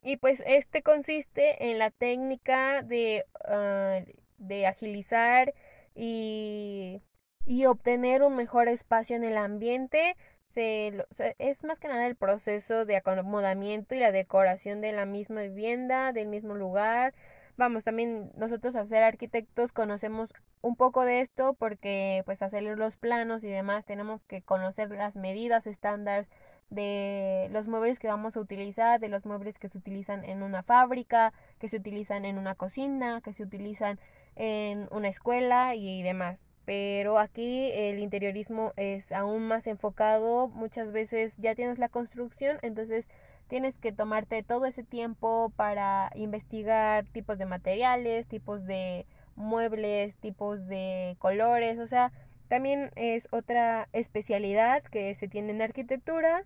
y 0.07 0.19
pues 0.19 0.41
este 0.47 0.83
consiste 0.83 1.71
en 1.71 1.81
la 1.81 1.91
técnica 1.91 2.83
de, 2.83 3.25
ah, 3.45 4.01
de 4.39 4.67
agilizar 4.67 5.53
y, 5.97 7.03
y 7.45 7.67
obtener 7.67 8.23
un 8.23 8.37
mejor 8.37 8.69
espacio 8.69 9.17
en 9.17 9.25
el 9.25 9.37
ambiente. 9.37 10.17
Se, 10.49 11.05
es 11.39 11.65
más 11.65 11.81
que 11.81 11.89
nada 11.89 12.07
el 12.07 12.15
proceso 12.15 12.85
de 12.85 12.97
acomodamiento 12.97 13.97
y 13.97 13.99
la 13.99 14.13
decoración 14.13 14.81
de 14.81 14.93
la 14.93 15.07
misma 15.07 15.43
vivienda, 15.43 16.13
del 16.13 16.29
mismo 16.29 16.55
lugar. 16.55 17.13
Vamos, 17.57 17.85
también 17.85 18.33
nosotros 18.37 18.77
al 18.77 18.87
ser 18.87 19.03
arquitectos 19.03 19.73
conocemos 19.73 20.33
un 20.61 20.77
poco 20.77 21.05
de 21.05 21.21
esto 21.21 21.55
porque 21.55 22.23
pues 22.27 22.43
hacer 22.43 22.63
los 22.65 22.97
planos 22.97 23.45
y 23.45 23.49
demás 23.49 23.85
tenemos 23.87 24.23
que 24.25 24.43
conocer 24.43 24.91
las 24.91 25.17
medidas 25.17 25.67
estándares 25.67 26.29
de 26.69 27.49
los 27.53 27.69
muebles 27.69 27.99
que 27.99 28.09
vamos 28.09 28.37
a 28.37 28.41
utilizar, 28.41 29.01
de 29.01 29.09
los 29.09 29.25
muebles 29.25 29.59
que 29.59 29.69
se 29.69 29.79
utilizan 29.79 30.25
en 30.25 30.43
una 30.43 30.63
fábrica, 30.65 31.33
que 31.59 31.69
se 31.69 31.79
utilizan 31.79 32.25
en 32.25 32.39
una 32.39 32.55
cocina, 32.57 33.21
que 33.23 33.33
se 33.33 33.45
utilizan 33.45 33.99
en 34.35 34.89
una 34.91 35.09
escuela 35.09 35.75
y 35.77 36.03
demás. 36.03 36.45
pero 36.67 37.19
aquí 37.19 37.71
el 37.73 38.01
interiorismo 38.01 38.73
es 38.77 39.13
aún 39.13 39.47
más 39.47 39.67
enfocado. 39.69 40.49
Muchas 40.49 40.93
veces 40.93 41.35
ya 41.39 41.55
tienes 41.55 41.79
la 41.79 41.89
construcción, 41.89 42.59
entonces 42.63 43.09
tienes 43.49 43.79
que 43.79 43.93
tomarte 43.93 44.43
todo 44.43 44.67
ese 44.67 44.83
tiempo 44.83 45.53
para 45.57 46.11
investigar 46.15 47.07
tipos 47.13 47.39
de 47.39 47.47
materiales, 47.47 48.27
tipos 48.27 48.65
de 48.65 49.07
muebles, 49.35 50.17
tipos 50.17 50.67
de 50.67 51.17
colores, 51.19 51.79
o 51.79 51.87
sea, 51.87 52.13
también 52.49 52.91
es 52.97 53.29
otra 53.33 53.89
especialidad 53.93 54.83
que 54.85 55.15
se 55.15 55.29
tiene 55.29 55.51
en 55.53 55.63
arquitectura 55.63 56.45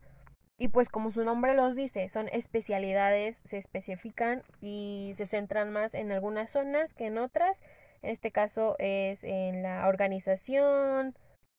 y 0.61 0.69
pues 0.69 0.91
como 0.91 1.11
su 1.11 1.25
nombre 1.25 1.55
los 1.55 1.75
dice, 1.75 2.09
son 2.11 2.29
especialidades, 2.33 3.39
se 3.39 3.57
especifican 3.57 4.43
y 4.61 5.13
se 5.15 5.27
centran 5.27 5.73
más 5.73 5.95
en 5.95 6.13
algunas 6.13 6.51
zonas 6.51 6.93
que 6.93 7.07
en 7.07 7.17
otras. 7.17 7.59
En 8.03 8.11
este 8.11 8.31
caso 8.31 8.77
es 8.79 9.25
en 9.25 9.63
la 9.63 9.89
organización, 9.89 11.17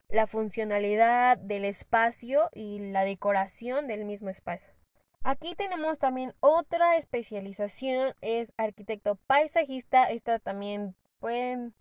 la 0.08 0.28
funcionalidad 0.28 1.38
del 1.40 1.66
espacio 1.66 2.50
y 2.54 2.92
la 2.92 3.04
decoración 3.04 3.88
del 3.88 4.06
mismo 4.06 4.30
espacio. 4.30 4.81
Aquí 5.24 5.54
tenemos 5.54 6.00
también 6.00 6.34
otra 6.40 6.98
especialización, 6.98 8.16
es 8.22 8.54
arquitecto 8.58 9.16
paisajista. 9.28 10.06
Esta 10.06 10.40
también 10.40 10.96
pueden 11.20 11.76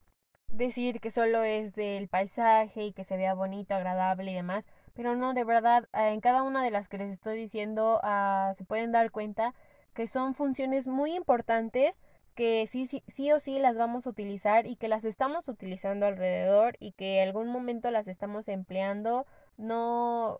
decir 0.49 1.01
que 1.01 1.11
solo 1.11 1.43
es 1.43 1.75
del 1.75 2.09
paisaje 2.09 2.85
y 2.85 2.93
que 2.93 3.05
se 3.05 3.17
vea 3.17 3.35
bonito, 3.35 3.75
agradable 3.75 4.31
y 4.31 4.35
demás. 4.35 4.67
Pero 4.95 5.17
no, 5.17 5.33
de 5.33 5.45
verdad, 5.45 5.89
en 5.95 6.21
cada 6.21 6.43
una 6.43 6.63
de 6.63 6.71
las 6.71 6.89
que 6.89 6.99
les 6.99 7.11
estoy 7.11 7.37
diciendo 7.39 8.01
ah, 8.03 8.53
se 8.59 8.65
pueden 8.65 8.93
dar 8.93 9.11
cuenta 9.11 9.55
que 9.95 10.07
son 10.07 10.35
funciones 10.35 10.87
muy 10.87 11.15
importantes 11.15 12.03
que 12.35 12.67
sí, 12.67 12.87
sí, 12.87 13.03
sí 13.09 13.33
o 13.33 13.41
sí 13.41 13.59
las 13.59 13.77
vamos 13.77 14.07
a 14.07 14.11
utilizar 14.11 14.67
y 14.67 14.77
que 14.77 14.89
las 14.89 15.05
estamos 15.05 15.49
utilizando 15.49 16.07
alrededor 16.07 16.77
y 16.79 16.93
que 16.93 17.23
en 17.23 17.29
algún 17.29 17.49
momento 17.49 17.91
las 17.91 18.09
estamos 18.09 18.49
empleando, 18.49 19.27
no 19.57 20.39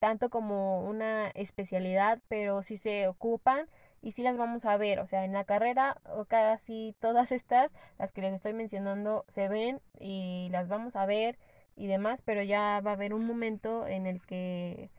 tanto 0.00 0.30
como 0.30 0.82
una 0.82 1.28
especialidad, 1.28 2.20
pero 2.28 2.62
sí 2.62 2.78
se 2.78 3.06
ocupan 3.06 3.68
y 4.02 4.12
sí 4.12 4.22
las 4.22 4.36
vamos 4.36 4.64
a 4.64 4.76
ver, 4.78 4.98
o 4.98 5.06
sea, 5.06 5.24
en 5.24 5.34
la 5.34 5.44
carrera 5.44 6.00
casi 6.26 6.96
todas 7.00 7.32
estas, 7.32 7.74
las 7.98 8.10
que 8.10 8.22
les 8.22 8.32
estoy 8.32 8.54
mencionando, 8.54 9.26
se 9.28 9.48
ven 9.48 9.80
y 9.98 10.48
las 10.50 10.68
vamos 10.68 10.96
a 10.96 11.06
ver 11.06 11.38
y 11.76 11.86
demás, 11.86 12.22
pero 12.22 12.42
ya 12.42 12.80
va 12.84 12.92
a 12.92 12.94
haber 12.94 13.12
un 13.14 13.26
momento 13.26 13.86
en 13.86 14.06
el 14.06 14.22
que 14.22 14.90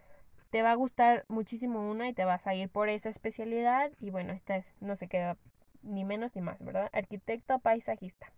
te 0.52 0.62
va 0.62 0.72
a 0.72 0.76
gustar 0.76 1.26
muchísimo 1.30 1.90
una 1.90 2.08
y 2.08 2.14
te 2.14 2.26
vas 2.26 2.46
a 2.46 2.54
ir 2.54 2.70
por 2.70 2.90
esa 2.90 3.10
especialidad 3.10 3.92
y 4.00 4.12
bueno, 4.12 4.34
esta 4.34 4.58
es, 4.58 4.76
no 4.82 4.96
se 4.96 5.08
queda 5.08 5.36
ni 5.82 6.06
menos 6.06 6.36
ni 6.36 6.42
más, 6.42 6.64
¿verdad? 6.64 6.90
Arquitecto 6.94 7.58
paisajista. 7.60 8.32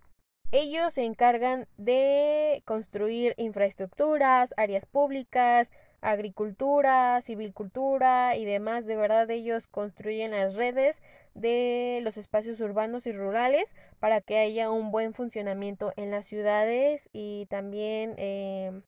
Ellos 0.52 0.94
se 0.94 1.04
encargan 1.04 1.68
de 1.78 2.62
construir 2.66 3.34
infraestructuras, 3.38 4.54
áreas 4.56 4.86
públicas, 4.86 5.72
agricultura, 6.04 7.22
civilcultura 7.22 8.36
y 8.36 8.46
demás. 8.46 8.86
De 8.86 8.96
verdad 8.96 9.30
ellos 9.32 9.68
construyen 9.68 10.32
las 10.32 10.56
redes 10.56 11.02
de 11.34 12.00
los 12.04 12.18
espacios 12.18 12.60
urbanos 12.60 13.08
y 13.08 13.12
rurales 13.12 13.76
para 14.00 14.22
que 14.22 14.38
haya 14.38 14.70
un 14.70 14.92
buen 14.92 15.14
funcionamiento 15.14 15.94
en 15.96 16.12
las 16.12 16.26
ciudades 16.26 17.10
y 17.12 17.48
también 17.50 18.14
eh, 18.18 18.82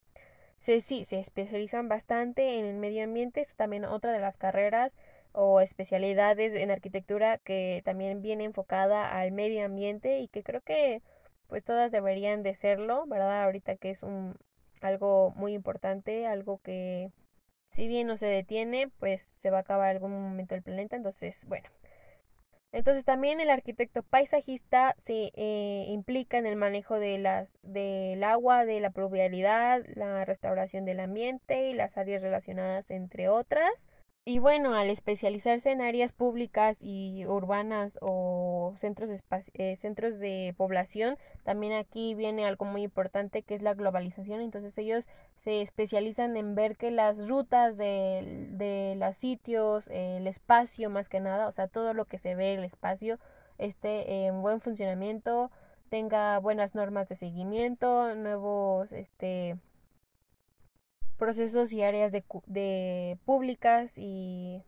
se, 0.60 0.81
sí, 0.81 1.05
se 1.05 1.19
especializan 1.19 1.88
bastante 1.89 2.60
en 2.60 2.65
el 2.65 2.75
medio 2.75 3.03
ambiente. 3.03 3.41
Es 3.41 3.55
también 3.55 3.86
otra 3.86 4.12
de 4.12 4.19
las 4.19 4.38
carreras 4.38 4.95
o 5.31 5.62
especialidades 5.62 6.53
en 6.53 6.72
arquitectura 6.72 7.39
que 7.39 7.81
también 7.84 8.22
viene 8.22 8.45
enfocada 8.45 9.17
al 9.17 9.31
medio 9.31 9.65
ambiente 9.65 10.19
y 10.19 10.27
que 10.27 10.43
creo 10.43 10.62
que 10.62 11.01
pues 11.48 11.63
todas 11.63 11.91
deberían 11.91 12.43
de 12.43 12.55
serlo, 12.55 13.05
¿verdad? 13.07 13.43
Ahorita 13.43 13.75
que 13.75 13.91
es 13.91 14.03
un 14.03 14.36
algo 14.82 15.32
muy 15.36 15.53
importante, 15.53 16.27
algo 16.27 16.60
que 16.60 17.12
si 17.72 17.88
bien 17.88 18.08
no 18.08 18.17
se 18.17 18.27
detiene, 18.27 18.89
pues 19.00 19.24
se 19.24 19.50
va 19.50 19.58
a 19.58 19.62
acabar 19.62 19.89
algún 19.89 20.12
momento 20.12 20.55
el 20.55 20.63
planeta, 20.63 20.96
entonces, 20.96 21.46
bueno. 21.48 21.70
Entonces 22.72 23.05
también 23.05 23.39
el 23.39 23.50
arquitecto 23.50 24.03
paisajista 24.03 24.96
se 25.05 25.32
eh, 25.36 25.86
implica 25.88 26.38
en 26.38 26.46
el 26.46 26.58
manejo 26.58 27.00
de 27.00 27.17
las, 27.17 27.58
del 27.62 28.22
agua, 28.24 28.65
de 28.65 28.82
la 28.82 28.89
pluvialidad, 28.89 29.82
la 29.96 30.25
restauración 30.25 30.84
del 30.84 31.00
ambiente 31.00 31.70
y 31.70 31.74
las 31.74 31.98
áreas 31.98 32.22
relacionadas 32.22 32.91
entre 32.91 33.29
otras. 33.29 33.88
Y 34.27 34.39
bueno, 34.39 34.74
al 34.74 34.89
especializarse 34.89 35.70
en 35.72 35.82
áreas 35.82 36.12
públicas 36.12 36.77
y 36.82 37.27
urbanas 37.27 37.96
o 38.01 38.74
centros, 38.79 39.24
eh, 39.53 39.75
centros 39.75 40.17
de 40.17 40.55
población, 40.58 41.15
también 41.44 41.74
aquí 41.74 42.15
viene 42.15 42.48
algo 42.48 42.65
muy 42.65 42.82
importante 42.82 43.44
que 43.44 43.53
es 43.53 43.62
la 43.62 43.75
globalización. 43.75 44.41
Entonces 44.41 44.75
ellos 44.79 45.08
se 45.44 45.62
especializan 45.62 46.38
en 46.38 46.55
ver 46.55 46.75
que 46.75 46.89
las 46.89 47.29
rutas 47.29 47.77
de, 47.77 48.48
de 48.53 48.96
los 48.98 49.15
sitios, 49.15 49.86
el 49.89 50.25
espacio 50.25 50.89
más 50.89 51.08
que 51.08 51.20
nada, 51.20 51.48
o 51.48 51.51
sea, 51.51 51.67
todo 51.67 51.94
lo 51.94 52.05
que 52.05 52.17
se 52.17 52.34
ve, 52.34 52.55
el 52.55 52.63
espacio, 52.63 53.20
esté 53.60 54.25
en 54.25 54.41
buen 54.41 54.60
funcionamiento, 54.60 55.51
tenga 55.89 56.39
buenas 56.39 56.74
normas 56.74 57.08
de 57.10 57.15
seguimiento, 57.15 58.15
nuevos, 58.15 58.91
este, 58.91 59.55
procesos 61.17 61.72
y 61.74 61.84
áreas 61.84 62.12
de, 62.12 62.24
de 62.45 63.17
públicas 63.25 63.93
y, 63.98 64.63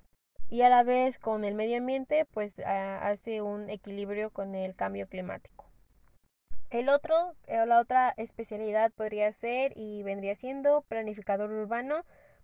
y, 0.50 0.62
a 0.62 0.70
la 0.70 0.84
vez 0.84 1.20
con 1.20 1.44
el 1.44 1.56
medio 1.56 1.77
ambiente 1.77 2.25
pues 2.25 2.58
hace 2.60 3.42
un 3.42 3.70
equilibrio 3.70 4.32
con 4.32 4.56
el 4.56 4.75
cambio 4.75 5.08
climático. 5.08 5.66
El 6.70 6.89
otro, 6.89 7.36
eh, 7.48 7.66
la 7.66 7.80
otra 7.80 8.13
especialidad 8.18 8.92
podría 8.92 9.32
ser 9.32 9.72
y 9.77 10.04
vendría 10.04 10.36
siendo 10.36 10.82
planificador 10.89 11.51
urbano. 11.51 12.04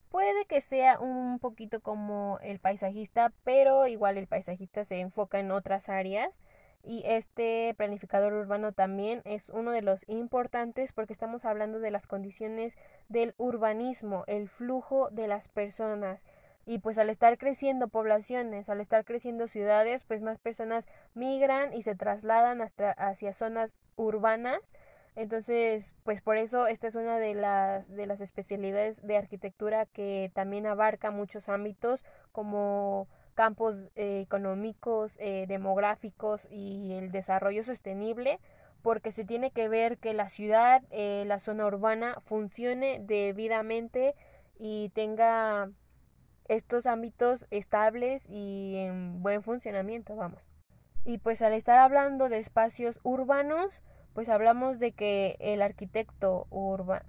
Puede 0.10 0.46
que 0.46 0.62
sea 0.62 1.00
un 1.00 1.40
poquito 1.40 1.82
como 1.82 2.40
el 2.42 2.60
paisajista, 2.60 3.34
pero 3.44 3.88
igual 3.88 4.18
el 4.18 4.28
paisajista 4.28 4.86
se 4.86 5.00
enfoca 5.00 5.40
en 5.40 5.52
otras 5.52 5.90
áreas 5.90 6.42
y 6.84 7.04
este 7.06 7.74
planificador 7.78 8.34
urbano 8.34 8.74
también 8.74 9.22
es 9.24 9.48
uno 9.50 9.72
de 9.72 9.82
los 9.82 10.04
importantes 10.10 10.92
porque 10.92 11.14
estamos 11.14 11.46
hablando 11.46 11.80
de 11.80 11.92
las 11.92 12.06
condiciones 12.08 12.76
del 13.08 13.34
urbanismo, 13.38 14.26
el 14.28 14.50
flujo 14.50 15.10
de 15.10 15.28
las 15.28 15.48
personas. 15.48 16.26
Y 16.66 16.80
pues 16.80 16.98
al 16.98 17.10
estar 17.10 17.38
creciendo 17.38 17.88
poblaciones, 17.88 18.70
al 18.70 18.82
estar 18.82 19.06
creciendo 19.06 19.48
ciudades, 19.48 20.04
pues 20.04 20.22
más 20.22 20.40
personas 20.40 20.86
migran 21.14 21.74
y 21.74 21.82
se 21.84 21.96
trasladan 21.96 22.62
hasta 22.62 22.92
hacia 22.92 23.34
zonas 23.34 23.76
urbanas. 23.96 24.74
Entonces, 25.16 25.94
pues 26.04 26.22
por 26.22 26.38
eso 26.38 26.68
esta 26.68 26.88
es 26.88 26.96
una 26.96 27.18
de 27.20 27.36
las 27.36 27.94
de 27.96 28.08
las 28.08 28.20
especialidades 28.20 29.06
de 29.06 29.18
arquitectura 29.18 29.86
que 29.86 30.32
también 30.34 30.66
abarca 30.66 31.12
muchos 31.12 31.50
ámbitos 31.50 32.04
como 32.32 33.08
campos 33.34 33.90
eh, 33.96 34.22
económicos, 34.22 35.18
eh, 35.20 35.46
demográficos 35.48 36.48
y 36.50 36.94
el 36.94 37.12
desarrollo 37.12 37.64
sostenible, 37.64 38.40
porque 38.82 39.12
se 39.12 39.26
tiene 39.26 39.52
que 39.52 39.70
ver 39.70 39.98
que 39.98 40.14
la 40.14 40.30
ciudad, 40.30 40.84
eh, 40.92 41.24
la 41.26 41.40
zona 41.40 41.66
urbana, 41.66 42.22
funcione 42.26 43.00
debidamente 43.00 44.16
y 44.60 44.90
tenga 44.90 45.70
estos 46.48 46.86
ámbitos 46.86 47.48
estables 47.50 48.28
y 48.30 48.76
en 48.78 49.24
buen 49.24 49.44
funcionamiento, 49.44 50.16
vamos. 50.16 50.42
Y 51.06 51.18
pues 51.18 51.42
al 51.42 51.54
estar 51.54 51.80
hablando 51.80 52.30
de 52.30 52.40
espacios 52.40 53.00
urbanos, 53.04 53.82
pues 54.14 54.30
hablamos 54.30 54.80
de 54.80 54.92
que 54.92 55.38
el 55.40 55.62
arquitecto 55.62 56.48
urba, 56.50 57.04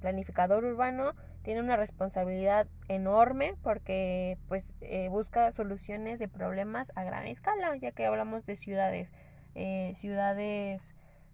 planificador 0.00 0.64
urbano 0.64 1.14
tiene 1.44 1.60
una 1.60 1.76
responsabilidad 1.76 2.66
enorme 2.88 3.54
porque 3.62 4.38
pues 4.48 4.74
eh, 4.80 5.08
busca 5.10 5.52
soluciones 5.52 6.18
de 6.18 6.26
problemas 6.26 6.90
a 6.96 7.04
gran 7.04 7.26
escala, 7.26 7.76
ya 7.76 7.92
que 7.92 8.06
hablamos 8.06 8.46
de 8.46 8.56
ciudades, 8.56 9.12
eh, 9.54 9.92
ciudades 9.96 10.82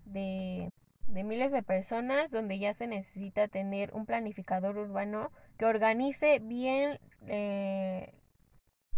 de, 0.05 0.69
miles 1.07 1.53
de 1.53 1.63
personas 1.63 2.31
donde 2.31 2.59
ya 2.59 2.75
se 2.75 2.89
necesita 2.89 3.47
tener 3.47 3.95
un 3.95 4.05
planificador 4.05 4.77
urbano 4.77 5.31
que 5.57 5.67
organice 5.67 6.41
bien 6.41 6.99
eh, 7.29 8.13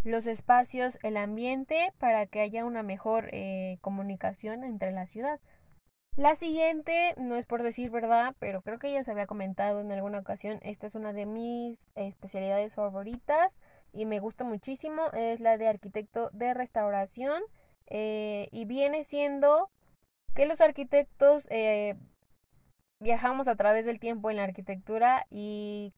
los 0.04 0.26
espacios, 0.26 0.98
el 1.02 1.18
ambiente 1.18 1.92
para 1.98 2.24
que 2.26 2.40
haya 2.40 2.64
una 2.64 2.82
mejor 2.82 3.30
comunicación 3.82 4.64
entre 4.64 4.92
la 4.92 5.06
ciudad. 5.06 5.40
La 6.14 6.34
siguiente, 6.34 7.14
no 7.16 7.36
es 7.36 7.46
por 7.46 7.62
decir 7.62 7.90
verdad, 7.90 8.34
pero 8.38 8.60
creo 8.60 8.78
que 8.78 8.92
ya 8.92 9.02
se 9.02 9.10
había 9.10 9.26
comentado 9.26 9.80
en 9.80 9.90
alguna 9.92 10.18
ocasión, 10.18 10.58
esta 10.60 10.86
es 10.86 10.94
una 10.94 11.14
de 11.14 11.24
mis 11.24 11.86
especialidades 11.94 12.74
favoritas 12.74 13.58
y 13.94 14.04
me 14.04 14.20
gusta 14.20 14.44
muchísimo, 14.44 15.10
es 15.14 15.40
la 15.40 15.56
de 15.56 15.68
arquitecto 15.68 16.28
de 16.34 16.52
restauración 16.52 17.42
eh, 17.86 18.48
y 18.52 18.66
viene 18.66 19.04
siendo 19.04 19.70
que 20.34 20.44
los 20.44 20.60
arquitectos 20.60 21.48
eh, 21.50 21.96
viajamos 23.00 23.48
a 23.48 23.56
través 23.56 23.86
del 23.86 23.98
tiempo 23.98 24.30
en 24.30 24.36
la 24.36 24.44
arquitectura 24.44 25.24
y, 25.30 25.94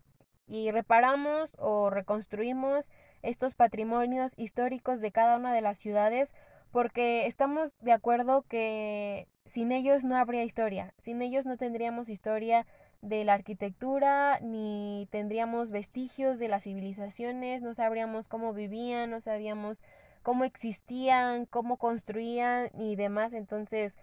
y 0.46 0.70
reparamos 0.70 1.56
o 1.58 1.90
reconstruimos 1.90 2.88
estos 3.22 3.56
patrimonios 3.56 4.32
históricos 4.36 5.00
de 5.00 5.10
cada 5.10 5.38
una 5.38 5.52
de 5.52 5.60
las 5.60 5.76
ciudades 5.76 6.32
porque 6.74 7.28
estamos 7.28 7.70
de 7.82 7.92
acuerdo 7.92 8.42
que 8.48 9.28
sin 9.46 9.70
ellos 9.70 10.02
no 10.02 10.16
habría 10.16 10.42
historia, 10.42 10.92
sin 10.98 11.22
ellos 11.22 11.46
no 11.46 11.56
tendríamos 11.56 12.08
historia 12.08 12.66
de 13.00 13.22
la 13.22 13.34
arquitectura, 13.34 14.40
ni 14.40 15.06
tendríamos 15.12 15.70
vestigios 15.70 16.40
de 16.40 16.48
las 16.48 16.64
civilizaciones, 16.64 17.62
no 17.62 17.74
sabríamos 17.74 18.26
cómo 18.26 18.52
vivían, 18.52 19.10
no 19.10 19.20
sabíamos 19.20 19.78
cómo 20.24 20.42
existían, 20.42 21.46
cómo 21.46 21.76
construían 21.76 22.70
y 22.76 22.96
demás. 22.96 23.34
Entonces, 23.34 23.96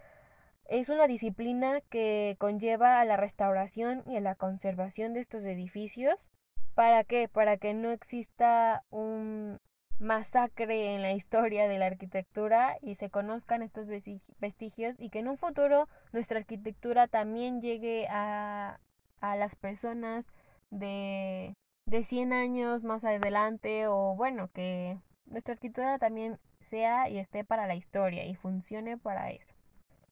es 0.63 0.87
una 0.87 1.07
disciplina 1.07 1.81
que 1.89 2.37
conlleva 2.39 3.01
a 3.01 3.05
la 3.05 3.17
restauración 3.17 4.01
y 4.07 4.15
a 4.15 4.21
la 4.21 4.35
conservación 4.35 5.11
de 5.13 5.19
estos 5.19 5.43
edificios. 5.43 6.31
¿Para 6.73 7.03
qué? 7.03 7.27
Para 7.27 7.57
que 7.57 7.73
no 7.73 7.91
exista 7.91 8.85
un 8.91 9.59
masacre 10.01 10.95
en 10.95 11.01
la 11.03 11.13
historia 11.13 11.67
de 11.67 11.77
la 11.77 11.85
arquitectura 11.85 12.77
y 12.81 12.95
se 12.95 13.09
conozcan 13.09 13.61
estos 13.61 13.87
vestigios 13.87 14.95
y 14.97 15.09
que 15.09 15.19
en 15.19 15.27
un 15.27 15.37
futuro 15.37 15.87
nuestra 16.11 16.39
arquitectura 16.39 17.07
también 17.07 17.61
llegue 17.61 18.07
a, 18.09 18.79
a 19.21 19.35
las 19.35 19.55
personas 19.55 20.25
de, 20.71 21.53
de 21.85 22.03
100 22.03 22.33
años 22.33 22.83
más 22.83 23.05
adelante 23.05 23.87
o 23.87 24.15
bueno, 24.15 24.49
que 24.53 24.97
nuestra 25.25 25.53
arquitectura 25.53 25.99
también 25.99 26.39
sea 26.59 27.07
y 27.07 27.19
esté 27.19 27.43
para 27.43 27.67
la 27.67 27.75
historia 27.75 28.25
y 28.25 28.33
funcione 28.35 28.97
para 28.97 29.31
eso. 29.31 29.53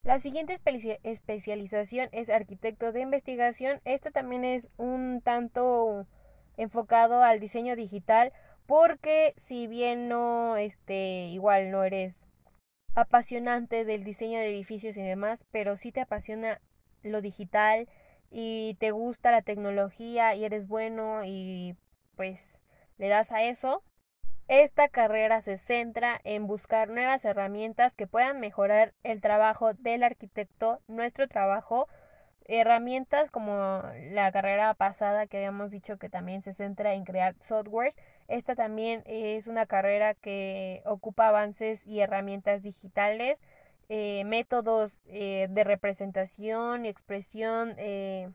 La 0.04 0.20
siguiente 0.20 0.58
especialización 1.04 2.10
es 2.14 2.30
arquitecto 2.30 2.92
de 2.92 3.02
investigación. 3.02 3.82
Esta 3.84 4.12
también 4.12 4.46
es 4.46 4.70
un 4.78 5.22
tanto 5.22 6.08
enfocado 6.56 7.22
al 7.24 7.40
diseño 7.40 7.76
digital 7.76 8.32
porque 8.70 9.34
si 9.36 9.66
bien 9.66 10.10
no 10.10 10.56
este 10.56 11.26
igual 11.30 11.72
no 11.72 11.84
eres 11.84 12.24
apasionante 12.94 13.84
del 13.84 14.04
diseño 14.04 14.38
de 14.38 14.50
edificios 14.50 14.96
y 14.96 15.02
demás, 15.02 15.44
pero 15.50 15.76
sí 15.76 15.92
te 15.92 16.02
apasiona 16.02 16.62
lo 17.02 17.20
digital 17.22 17.90
y 18.30 18.78
te 18.80 18.92
gusta 18.92 19.32
la 19.32 19.42
tecnología 19.42 20.36
y 20.36 20.46
eres 20.46 20.68
bueno 20.68 21.24
y 21.26 21.78
pues 22.16 22.62
le 23.00 23.08
das 23.08 23.32
a 23.32 23.42
eso, 23.42 23.82
esta 24.48 24.88
carrera 24.88 25.42
se 25.42 25.58
centra 25.58 26.22
en 26.24 26.46
buscar 26.46 26.90
nuevas 26.90 27.26
herramientas 27.26 27.96
que 27.96 28.06
puedan 28.06 28.40
mejorar 28.40 28.94
el 29.02 29.20
trabajo 29.20 29.74
del 29.74 30.04
arquitecto, 30.04 30.80
nuestro 30.88 31.28
trabajo, 31.28 31.88
herramientas 32.46 33.32
como 33.32 33.82
la 34.12 34.32
carrera 34.32 34.74
pasada 34.76 35.26
que 35.26 35.38
habíamos 35.38 35.72
dicho 35.72 35.98
que 35.98 36.10
también 36.10 36.44
se 36.44 36.54
centra 36.54 36.94
en 36.94 37.04
crear 37.04 37.36
softwares. 37.40 37.98
Esta 38.30 38.56
también 38.56 39.02
es 39.08 39.48
una 39.48 39.66
carrera 39.66 40.14
que 40.14 40.84
ocupa 40.86 41.28
avances 41.28 41.86
y 41.88 42.00
herramientas 42.00 42.62
digitales, 42.62 43.40
eh, 43.90 44.24
métodos 44.24 45.00
eh, 45.08 45.48
de 45.50 45.64
representación 45.64 46.86
y 46.86 46.90
expresión 46.90 47.74
eh, 47.78 48.30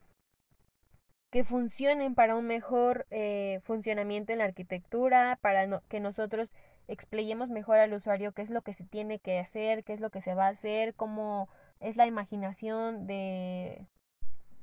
que 1.30 1.44
funcionen 1.44 2.16
para 2.16 2.34
un 2.34 2.46
mejor 2.46 3.06
funcionamiento 3.62 4.32
en 4.32 4.38
la 4.38 4.44
arquitectura, 4.44 5.38
para 5.40 5.80
que 5.88 6.00
nosotros 6.00 6.52
explayemos 6.88 7.50
mejor 7.50 7.78
al 7.78 7.92
usuario 7.92 8.32
qué 8.32 8.42
es 8.42 8.50
lo 8.50 8.62
que 8.62 8.72
se 8.72 8.84
tiene 8.84 9.20
que 9.20 9.38
hacer, 9.38 9.84
qué 9.84 9.94
es 9.94 10.00
lo 10.00 10.10
que 10.10 10.22
se 10.22 10.34
va 10.34 10.46
a 10.46 10.50
hacer, 10.50 10.94
cómo 10.94 11.48
es 11.80 11.96
la 11.96 12.06
imaginación 12.06 13.06
de, 13.06 13.86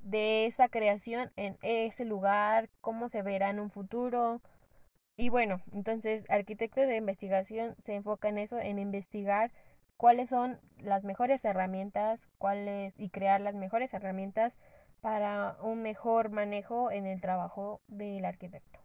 de 0.01 0.45
esa 0.45 0.69
creación 0.69 1.31
en 1.35 1.57
ese 1.61 2.05
lugar, 2.05 2.69
cómo 2.81 3.09
se 3.09 3.21
verá 3.21 3.50
en 3.50 3.59
un 3.59 3.69
futuro. 3.69 4.41
Y 5.18 5.30
bueno, 5.30 5.62
entonces 5.72 6.25
arquitecto 6.30 6.82
de 6.82 6.96
investigación 6.96 7.75
se 7.84 7.96
enfoca 7.96 8.30
en 8.30 8.38
eso, 8.38 8.60
en 8.60 8.80
investigar 8.80 9.51
cuáles 9.98 10.30
son 10.30 10.60
las 10.80 11.03
mejores 11.03 11.46
herramientas, 11.46 12.27
cuáles 12.38 12.94
y 12.98 13.10
crear 13.10 13.41
las 13.41 13.55
mejores 13.55 13.94
herramientas 13.94 14.57
para 15.01 15.57
un 15.62 15.81
mejor 15.81 16.29
manejo 16.29 16.92
en 16.92 17.05
el 17.05 17.22
trabajo 17.22 17.81
del 17.88 18.25
arquitecto. 18.25 18.79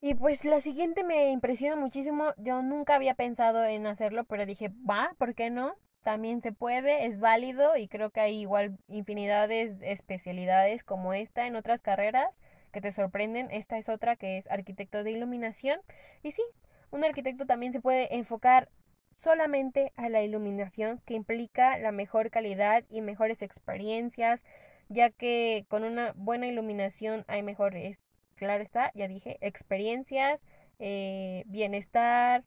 Y 0.00 0.14
pues 0.14 0.44
la 0.44 0.60
siguiente 0.60 1.04
me 1.04 1.30
impresiona 1.30 1.76
muchísimo. 1.76 2.32
Yo 2.36 2.62
nunca 2.62 2.96
había 2.96 3.14
pensado 3.14 3.64
en 3.64 3.86
hacerlo, 3.86 4.24
pero 4.24 4.46
dije, 4.46 4.70
va, 4.88 5.14
¿por 5.18 5.34
qué 5.34 5.50
no? 5.50 5.76
también 6.02 6.42
se 6.42 6.52
puede, 6.52 7.06
es 7.06 7.18
válido 7.18 7.76
y 7.76 7.88
creo 7.88 8.10
que 8.10 8.20
hay 8.20 8.40
igual 8.40 8.76
infinidades 8.88 9.78
de 9.78 9.92
especialidades 9.92 10.84
como 10.84 11.14
esta 11.14 11.46
en 11.46 11.56
otras 11.56 11.80
carreras 11.80 12.40
que 12.72 12.80
te 12.80 12.92
sorprenden. 12.92 13.50
Esta 13.50 13.78
es 13.78 13.88
otra 13.88 14.16
que 14.16 14.38
es 14.38 14.50
arquitecto 14.50 15.04
de 15.04 15.12
iluminación. 15.12 15.80
Y 16.22 16.32
sí, 16.32 16.42
un 16.90 17.04
arquitecto 17.04 17.46
también 17.46 17.72
se 17.72 17.80
puede 17.80 18.14
enfocar 18.16 18.68
solamente 19.16 19.92
a 19.96 20.08
la 20.08 20.22
iluminación 20.22 21.00
que 21.06 21.14
implica 21.14 21.78
la 21.78 21.92
mejor 21.92 22.30
calidad 22.30 22.84
y 22.88 23.00
mejores 23.02 23.42
experiencias, 23.42 24.42
ya 24.88 25.10
que 25.10 25.64
con 25.68 25.84
una 25.84 26.12
buena 26.16 26.46
iluminación 26.46 27.24
hay 27.28 27.42
mejores, 27.42 28.02
claro 28.34 28.62
está, 28.62 28.90
ya 28.94 29.08
dije, 29.08 29.38
experiencias, 29.40 30.44
eh, 30.78 31.44
bienestar, 31.46 32.44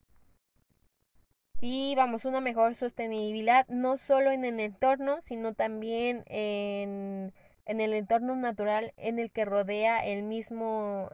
y 1.62 1.96
vamos, 1.96 2.26
una 2.26 2.42
mejor 2.42 2.76
sostenibilidad 2.76 3.66
no 3.70 3.98
solo 3.98 4.32
en 4.32 4.46
el 4.46 4.60
entorno, 4.60 5.20
sino 5.24 5.54
también 5.54 6.24
en, 6.28 7.34
en 7.66 7.82
el 7.82 7.94
entorno 7.94 8.36
natural 8.36 8.94
en 8.98 9.20
el 9.20 9.32
que 9.32 9.46
rodea 9.46 10.06
el 10.06 10.24
mismo, 10.24 11.10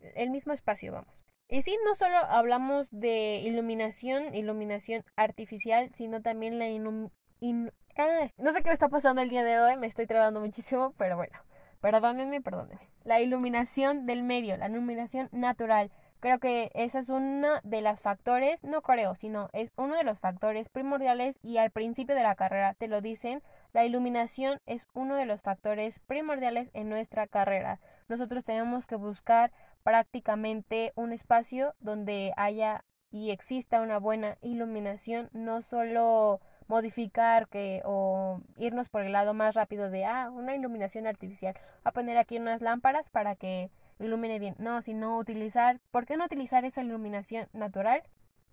el 0.00 0.30
mismo 0.30 0.52
espacio, 0.52 0.92
vamos. 0.92 1.24
Y 1.48 1.62
sí, 1.62 1.76
no 1.84 1.94
solo 1.94 2.16
hablamos 2.16 2.88
de 2.90 3.40
iluminación, 3.44 4.34
iluminación 4.34 5.04
artificial, 5.16 5.90
sino 5.94 6.22
también 6.22 6.58
la 6.58 6.64
ah, 6.64 8.30
no 8.38 8.52
sé 8.52 8.62
qué 8.62 8.68
me 8.68 8.72
está 8.72 8.88
pasando 8.88 9.20
el 9.20 9.28
día 9.28 9.44
de 9.44 9.60
hoy, 9.60 9.76
me 9.76 9.86
estoy 9.86 10.06
trabando 10.06 10.40
muchísimo, 10.40 10.94
pero 10.96 11.16
bueno, 11.16 11.38
perdónenme, 11.80 12.40
perdónenme. 12.40 12.88
La 13.04 13.20
iluminación 13.20 14.06
del 14.06 14.22
medio, 14.22 14.56
la 14.56 14.68
iluminación 14.68 15.28
natural, 15.32 15.90
Creo 16.22 16.38
que 16.38 16.70
ese 16.74 17.00
es 17.00 17.08
uno 17.08 17.48
de 17.64 17.82
los 17.82 17.98
factores, 17.98 18.62
no 18.62 18.80
creo, 18.80 19.16
sino 19.16 19.48
es 19.52 19.72
uno 19.74 19.96
de 19.96 20.04
los 20.04 20.20
factores 20.20 20.68
primordiales 20.68 21.40
y 21.42 21.56
al 21.56 21.72
principio 21.72 22.14
de 22.14 22.22
la 22.22 22.36
carrera 22.36 22.74
te 22.74 22.86
lo 22.86 23.00
dicen, 23.00 23.42
la 23.72 23.84
iluminación 23.84 24.60
es 24.66 24.86
uno 24.92 25.16
de 25.16 25.26
los 25.26 25.40
factores 25.40 25.98
primordiales 26.00 26.70
en 26.74 26.88
nuestra 26.88 27.26
carrera. 27.26 27.80
Nosotros 28.08 28.44
tenemos 28.44 28.86
que 28.86 28.96
buscar 28.96 29.52
prácticamente 29.82 30.92
un 30.94 31.12
espacio 31.12 31.74
donde 31.80 32.32
haya 32.36 32.84
y 33.10 33.30
exista 33.30 33.80
una 33.80 33.98
buena 33.98 34.38
iluminación, 34.40 35.28
no 35.32 35.62
solo 35.62 36.40
modificar 36.66 37.48
que 37.48 37.82
o 37.84 38.40
irnos 38.56 38.88
por 38.88 39.02
el 39.02 39.12
lado 39.12 39.34
más 39.34 39.54
rápido 39.54 39.90
de 39.90 40.06
ah, 40.06 40.30
una 40.30 40.54
iluminación 40.54 41.06
artificial, 41.06 41.54
a 41.84 41.92
poner 41.92 42.16
aquí 42.16 42.38
unas 42.38 42.62
lámparas 42.62 43.08
para 43.10 43.36
que 43.36 43.70
ilumine 43.98 44.38
bien. 44.38 44.54
No, 44.58 44.80
sino 44.82 45.18
utilizar, 45.18 45.80
¿por 45.90 46.06
qué 46.06 46.16
no 46.16 46.24
utilizar 46.24 46.64
esa 46.64 46.82
iluminación 46.82 47.48
natural 47.52 48.02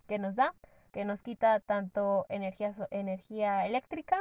que 0.08 0.20
nos 0.20 0.36
da? 0.36 0.54
Que 0.92 1.06
nos 1.06 1.22
quita 1.22 1.60
tanto 1.60 2.26
energía, 2.30 2.74
energía 2.92 3.66
eléctrica, 3.66 4.20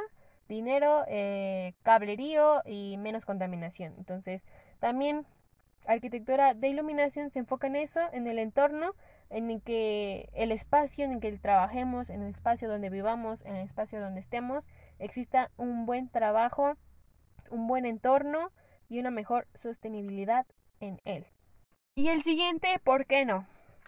dinero, 0.49 1.05
eh, 1.07 1.73
cablerío 1.83 2.61
y 2.65 2.97
menos 2.97 3.23
contaminación. 3.23 3.93
Entonces, 3.97 4.43
también 4.79 5.25
arquitectura 5.85 6.53
de 6.53 6.67
iluminación 6.67 7.29
se 7.29 7.39
enfoca 7.39 7.67
en 7.67 7.77
eso, 7.77 8.01
en 8.11 8.27
el 8.27 8.39
entorno, 8.39 8.93
en 9.29 9.49
el 9.49 9.61
que 9.61 10.29
el 10.33 10.51
espacio 10.51 11.05
en 11.05 11.13
el 11.13 11.19
que 11.19 11.31
trabajemos, 11.37 12.09
en 12.09 12.23
el 12.23 12.31
espacio 12.33 12.67
donde 12.67 12.89
vivamos, 12.89 13.45
en 13.45 13.55
el 13.55 13.65
espacio 13.65 14.01
donde 14.01 14.19
estemos, 14.19 14.65
exista 14.97 15.51
un 15.55 15.85
buen 15.85 16.09
trabajo, 16.09 16.75
un 17.49 17.67
buen 17.67 17.85
entorno 17.85 18.51
y 18.89 18.99
una 18.99 19.11
mejor 19.11 19.47
sostenibilidad 19.55 20.45
en 20.79 20.99
él. 21.05 21.25
Y 21.95 22.09
el 22.09 22.23
siguiente, 22.23 22.79
¿por 22.83 23.05
qué 23.05 23.25
no? 23.25 23.47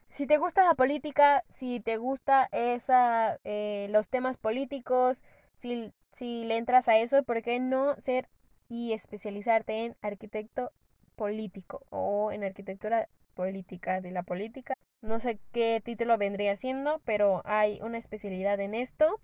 Si 0.09 0.27
te 0.27 0.37
gusta 0.37 0.65
la 0.65 0.73
política, 0.73 1.43
si 1.55 1.79
te 1.79 1.97
gusta 1.97 2.49
esa, 2.51 3.39
eh, 3.43 3.87
los 3.89 4.09
temas 4.09 4.37
políticos, 4.37 5.21
si, 5.61 5.93
si 6.13 6.43
le 6.45 6.57
entras 6.57 6.87
a 6.87 6.97
eso, 6.97 7.23
¿por 7.23 7.41
qué 7.41 7.59
no 7.59 7.95
ser 8.01 8.29
y 8.69 8.93
especializarte 8.93 9.85
en 9.85 9.95
arquitecto 10.01 10.71
político 11.15 11.85
o 11.89 12.31
en 12.31 12.43
arquitectura 12.43 13.09
política 13.33 14.01
de 14.01 14.11
la 14.11 14.23
política? 14.23 14.73
No 15.01 15.19
sé 15.19 15.39
qué 15.51 15.81
título 15.83 16.17
vendría 16.17 16.55
siendo, 16.55 17.01
pero 17.05 17.41
hay 17.45 17.79
una 17.81 17.97
especialidad 17.97 18.59
en 18.59 18.75
esto. 18.75 19.19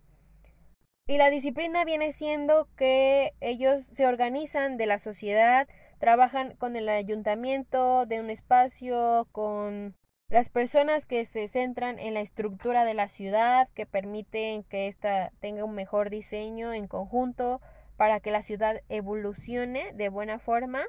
Y 1.08 1.18
la 1.18 1.30
disciplina 1.30 1.86
viene 1.86 2.12
siendo 2.12 2.68
que 2.76 3.34
ellos 3.40 3.86
se 3.86 4.08
organizan 4.08 4.76
de 4.76 4.88
la 4.88 4.98
sociedad, 4.98 5.68
trabajan 6.00 6.56
con 6.58 6.76
el 6.76 6.90
ayuntamiento 6.90 8.06
de 8.06 8.20
un 8.20 8.30
espacio, 8.30 9.28
con 9.32 9.96
las 10.30 10.50
personas 10.50 11.06
que 11.06 11.24
se 11.26 11.48
centran 11.48 12.00
en 12.00 12.14
la 12.14 12.20
estructura 12.20 12.84
de 12.84 12.94
la 12.94 13.08
ciudad, 13.08 13.68
que 13.70 13.86
permiten 13.86 14.64
que 14.64 14.88
ésta 14.88 15.32
tenga 15.40 15.64
un 15.64 15.76
mejor 15.76 16.10
diseño 16.10 16.74
en 16.74 16.88
conjunto 16.88 17.62
para 17.96 18.20
que 18.20 18.32
la 18.32 18.42
ciudad 18.42 18.82
evolucione 18.90 19.94
de 19.94 20.10
buena 20.10 20.40
forma. 20.40 20.84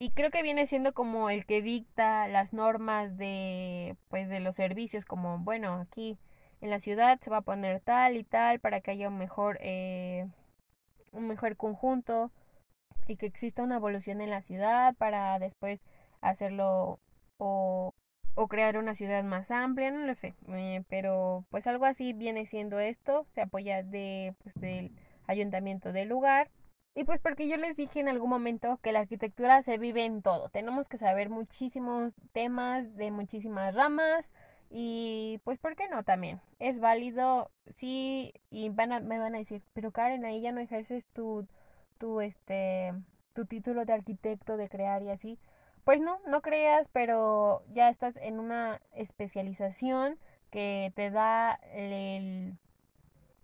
Y 0.00 0.10
creo 0.10 0.30
que 0.30 0.42
viene 0.42 0.66
siendo 0.66 0.94
como 0.94 1.30
el 1.30 1.46
que 1.46 1.62
dicta 1.62 2.26
las 2.28 2.52
normas 2.52 3.16
de 3.16 3.96
pues 4.08 4.28
de 4.28 4.40
los 4.40 4.56
servicios, 4.56 5.04
como 5.04 5.38
bueno, 5.38 5.74
aquí 5.74 6.18
en 6.60 6.70
la 6.70 6.80
ciudad 6.80 7.20
se 7.20 7.30
va 7.30 7.38
a 7.38 7.42
poner 7.42 7.80
tal 7.80 8.16
y 8.16 8.24
tal 8.24 8.58
para 8.58 8.80
que 8.80 8.90
haya 8.92 9.08
un 9.08 9.18
mejor, 9.18 9.58
eh, 9.60 10.26
un 11.12 11.28
mejor 11.28 11.56
conjunto 11.56 12.32
y 13.06 13.16
que 13.16 13.26
exista 13.26 13.62
una 13.62 13.76
evolución 13.76 14.20
en 14.20 14.30
la 14.30 14.42
ciudad 14.42 14.94
para 14.96 15.38
después 15.38 15.84
hacerlo 16.20 17.00
o, 17.38 17.91
o 18.34 18.48
crear 18.48 18.78
una 18.78 18.94
ciudad 18.94 19.22
más 19.24 19.50
amplia, 19.50 19.90
no 19.90 20.06
lo 20.06 20.14
sé, 20.14 20.34
eh, 20.48 20.82
pero 20.88 21.44
pues 21.50 21.66
algo 21.66 21.84
así 21.84 22.12
viene 22.12 22.46
siendo 22.46 22.78
esto, 22.80 23.26
se 23.34 23.42
apoya 23.42 23.82
de, 23.82 24.34
pues, 24.42 24.54
del 24.54 24.92
ayuntamiento 25.26 25.92
del 25.92 26.08
lugar. 26.08 26.50
Y 26.94 27.04
pues 27.04 27.20
porque 27.20 27.48
yo 27.48 27.56
les 27.56 27.74
dije 27.76 28.00
en 28.00 28.08
algún 28.08 28.28
momento 28.28 28.78
que 28.82 28.92
la 28.92 29.00
arquitectura 29.00 29.62
se 29.62 29.78
vive 29.78 30.04
en 30.04 30.20
todo. 30.20 30.50
Tenemos 30.50 30.88
que 30.88 30.98
saber 30.98 31.30
muchísimos 31.30 32.12
temas 32.32 32.94
de 32.96 33.10
muchísimas 33.10 33.74
ramas 33.74 34.30
y 34.70 35.40
pues 35.44 35.58
¿por 35.58 35.74
qué 35.76 35.88
no 35.88 36.02
también? 36.02 36.40
Es 36.58 36.80
válido, 36.80 37.50
sí, 37.74 38.34
y 38.50 38.68
van 38.70 38.92
a, 38.92 39.00
me 39.00 39.18
van 39.18 39.34
a 39.34 39.38
decir, 39.38 39.62
pero 39.72 39.90
Karen, 39.92 40.24
ahí 40.24 40.40
ya 40.42 40.52
no 40.52 40.60
ejerces 40.60 41.06
tu, 41.14 41.46
tu, 41.98 42.20
este, 42.20 42.92
tu 43.34 43.46
título 43.46 43.84
de 43.84 43.92
arquitecto, 43.94 44.56
de 44.56 44.68
crear 44.68 45.02
y 45.02 45.10
así. 45.10 45.38
Pues 45.84 46.00
no, 46.00 46.20
no 46.26 46.42
creas, 46.42 46.88
pero 46.92 47.62
ya 47.72 47.88
estás 47.88 48.16
en 48.16 48.38
una 48.38 48.80
especialización 48.94 50.18
que 50.50 50.92
te 50.94 51.10
da 51.10 51.54
el, 51.72 52.56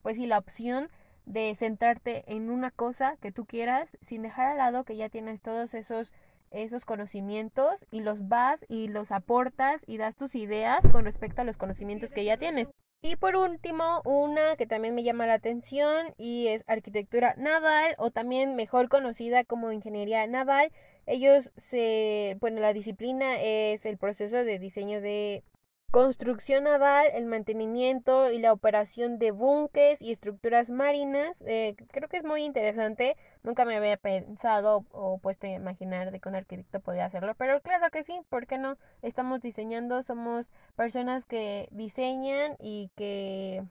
pues 0.03 0.17
sí, 0.17 0.27
la 0.27 0.39
opción 0.39 0.89
de 1.27 1.55
centrarte 1.55 2.25
en 2.33 2.51
una 2.51 2.71
cosa 2.71 3.17
que 3.21 3.33
tú 3.33 3.45
quieras 3.45 3.99
sin 4.03 4.23
dejar 4.23 4.47
al 4.47 4.59
lado 4.59 4.85
que 4.85 4.97
ya 4.97 5.09
tienes 5.09 5.43
todos 5.43 5.75
esos 5.75 6.15
esos 6.51 6.85
conocimientos 6.85 7.87
y 7.91 8.01
los 8.01 8.29
vas 8.29 8.65
y 8.69 8.89
los 8.89 9.13
aportas 9.13 9.83
y 9.87 9.99
das 9.99 10.17
tus 10.17 10.35
ideas 10.35 10.87
con 10.89 11.05
respecto 11.05 11.43
a 11.43 11.45
los 11.45 11.57
conocimientos 11.57 12.13
que 12.13 12.25
ya 12.25 12.39
tienes. 12.39 12.71
Y 13.01 13.17
por 13.17 13.37
último, 13.37 14.03
una 14.05 14.57
que 14.57 14.67
también 14.67 14.95
me 14.95 15.05
llama 15.05 15.27
la 15.27 15.35
atención 15.35 16.15
y 16.17 16.49
es 16.49 16.65
arquitectura 16.67 17.35
naval 17.37 17.95
o 17.99 18.11
también 18.11 18.57
mejor 18.57 18.89
conocida 18.89 19.45
como 19.45 19.71
ingeniería 19.71 20.27
naval. 20.27 20.73
Ellos 21.09 21.53
se, 21.57 22.37
bueno, 22.41 22.61
la 22.61 22.75
disciplina 22.75 23.41
es 23.41 23.87
el 23.87 23.97
proceso 23.97 24.37
de 24.37 24.59
diseño 24.59 25.01
de 25.01 25.43
construcción 25.91 26.65
naval, 26.65 27.07
el 27.15 27.25
mantenimiento 27.25 28.31
y 28.31 28.39
la 28.39 28.53
operación 28.53 29.19
de 29.19 29.31
buques 29.31 30.03
y 30.03 30.13
estructuras 30.13 30.69
marinas. 30.69 31.43
Eh, 31.47 31.77
creo 31.93 32.11
que 32.11 32.19
es 32.19 32.25
muy 32.25 32.45
interesante. 32.45 33.17
Nunca 33.43 33.65
me 33.65 33.77
había 33.77 33.97
pensado 33.97 34.85
o 34.93 35.19
puesto 35.19 35.47
a 35.47 35.51
imaginar 35.51 36.11
de 36.11 36.21
que 36.21 36.29
un 36.29 36.35
arquitecto 36.35 36.81
podía 36.81 37.07
hacerlo, 37.07 37.35
pero 37.37 37.63
claro 37.63 37.91
que 37.91 38.03
sí, 38.03 38.21
¿por 38.29 38.47
qué 38.47 38.59
no? 38.59 38.77
Estamos 39.01 39.41
diseñando, 39.41 40.03
somos 40.03 40.51
personas 40.77 41.25
que 41.25 41.69
diseñan 41.71 42.57
y 42.61 42.91
que 42.97 43.65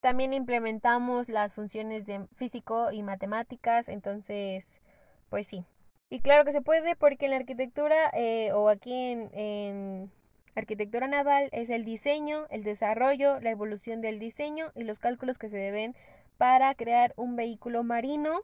también 0.00 0.34
implementamos 0.34 1.30
las 1.30 1.54
funciones 1.54 2.04
de 2.04 2.26
físico 2.36 2.92
y 2.92 3.02
matemáticas, 3.02 3.88
entonces, 3.88 4.82
pues 5.30 5.46
sí. 5.46 5.64
Y 6.10 6.20
claro 6.20 6.44
que 6.44 6.52
se 6.52 6.62
puede 6.62 6.96
porque 6.96 7.26
en 7.26 7.32
la 7.32 7.36
arquitectura 7.36 8.10
eh, 8.14 8.52
o 8.52 8.68
aquí 8.68 8.94
en 8.94 10.10
Arquitectura 10.58 11.06
naval 11.06 11.48
es 11.52 11.70
el 11.70 11.84
diseño, 11.84 12.46
el 12.50 12.64
desarrollo, 12.64 13.38
la 13.38 13.50
evolución 13.50 14.00
del 14.00 14.18
diseño 14.18 14.72
y 14.74 14.82
los 14.82 14.98
cálculos 14.98 15.38
que 15.38 15.48
se 15.48 15.56
deben 15.56 15.94
para 16.36 16.74
crear 16.74 17.12
un 17.16 17.36
vehículo 17.36 17.84
marino. 17.84 18.40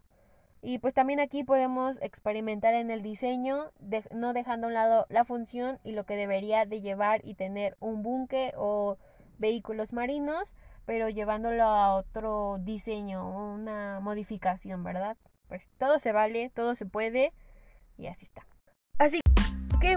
Y 0.62 0.78
pues 0.78 0.94
también 0.94 1.18
aquí 1.18 1.42
podemos 1.42 2.00
experimentar 2.00 2.72
en 2.74 2.92
el 2.92 3.02
diseño, 3.02 3.72
no 4.12 4.32
dejando 4.32 4.66
a 4.66 4.68
un 4.68 4.74
lado 4.74 5.06
la 5.08 5.24
función 5.24 5.80
y 5.82 5.90
lo 5.90 6.04
que 6.04 6.14
debería 6.14 6.66
de 6.66 6.80
llevar 6.80 7.20
y 7.24 7.34
tener 7.34 7.76
un 7.80 8.04
buque 8.04 8.52
o 8.56 8.96
vehículos 9.38 9.92
marinos, 9.92 10.54
pero 10.86 11.08
llevándolo 11.08 11.64
a 11.64 11.96
otro 11.96 12.58
diseño, 12.60 13.28
una 13.28 13.98
modificación, 13.98 14.84
¿verdad? 14.84 15.16
Pues 15.48 15.68
todo 15.78 15.98
se 15.98 16.12
vale, 16.12 16.50
todo 16.54 16.76
se 16.76 16.86
puede 16.86 17.32
y 17.96 18.06
así 18.06 18.24
está. 18.24 18.46
Así 18.98 19.20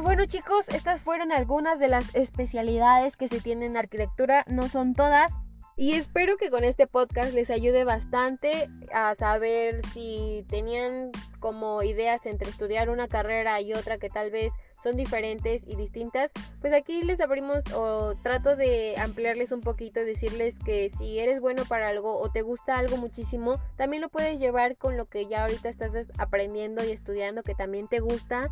bueno 0.02 0.26
chicos, 0.26 0.68
estas 0.70 1.02
fueron 1.02 1.32
algunas 1.32 1.80
de 1.80 1.88
las 1.88 2.14
especialidades 2.14 3.16
que 3.16 3.30
se 3.30 3.40
tienen 3.40 3.72
en 3.72 3.78
arquitectura, 3.78 4.44
no 4.48 4.68
son 4.68 4.94
todas. 4.94 5.34
Y 5.78 5.94
espero 5.94 6.38
que 6.38 6.50
con 6.50 6.64
este 6.64 6.88
podcast 6.88 7.34
les 7.34 7.50
ayude 7.50 7.84
bastante 7.84 8.70
a 8.92 9.16
saber 9.16 9.82
si 9.94 10.46
tenían 10.50 11.12
como 11.40 11.84
ideas 11.84 12.26
entre 12.26 12.50
estudiar 12.50 12.90
una 12.90 13.08
carrera 13.08 13.62
y 13.62 13.74
otra 13.74 13.98
que 13.98 14.10
tal 14.10 14.30
vez 14.32 14.52
son 14.84 14.96
diferentes 14.96 15.68
y 15.68 15.76
distintas, 15.76 16.32
pues 16.62 16.74
aquí 16.74 17.04
les 17.04 17.20
abrimos 17.20 17.64
o 17.74 18.16
trato 18.22 18.56
de 18.56 18.96
ampliarles 18.98 19.52
un 19.52 19.62
poquito, 19.62 20.00
decirles 20.04 20.56
que 20.60 20.90
si 20.90 21.20
eres 21.20 21.40
bueno 21.40 21.64
para 21.66 21.90
algo 21.90 22.18
o 22.18 22.30
te 22.32 22.42
gusta 22.42 22.78
algo 22.78 22.98
muchísimo, 22.98 23.60
también 23.76 24.02
lo 24.02 24.10
puedes 24.10 24.40
llevar 24.40 24.78
con 24.78 24.98
lo 24.98 25.06
que 25.06 25.28
ya 25.28 25.44
ahorita 25.44 25.70
estás 25.70 25.94
aprendiendo 26.18 26.86
y 26.86 26.92
estudiando 26.92 27.44
que 27.44 27.56
también 27.56 27.88
te 27.88 28.00
gusta 28.00 28.50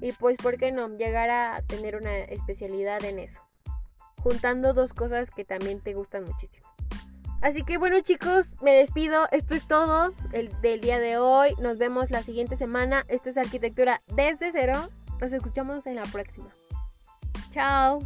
y 0.00 0.12
pues, 0.12 0.36
¿por 0.38 0.58
qué 0.58 0.72
no? 0.72 0.88
Llegar 0.96 1.30
a 1.30 1.62
tener 1.66 1.96
una 1.96 2.16
especialidad 2.18 3.04
en 3.04 3.18
eso. 3.18 3.40
Juntando 4.22 4.74
dos 4.74 4.92
cosas 4.92 5.30
que 5.30 5.44
también 5.44 5.80
te 5.80 5.94
gustan 5.94 6.24
muchísimo. 6.24 6.66
Así 7.42 7.62
que 7.62 7.78
bueno 7.78 8.00
chicos, 8.00 8.50
me 8.60 8.72
despido. 8.72 9.28
Esto 9.30 9.54
es 9.54 9.66
todo 9.68 10.14
el, 10.32 10.50
del 10.62 10.80
día 10.80 10.98
de 10.98 11.18
hoy. 11.18 11.54
Nos 11.60 11.78
vemos 11.78 12.10
la 12.10 12.22
siguiente 12.22 12.56
semana. 12.56 13.04
Esto 13.08 13.30
es 13.30 13.36
arquitectura 13.36 14.02
desde 14.14 14.52
cero. 14.52 14.88
Nos 15.20 15.32
escuchamos 15.32 15.86
en 15.86 15.96
la 15.96 16.02
próxima. 16.04 16.48
Chao. 17.52 18.00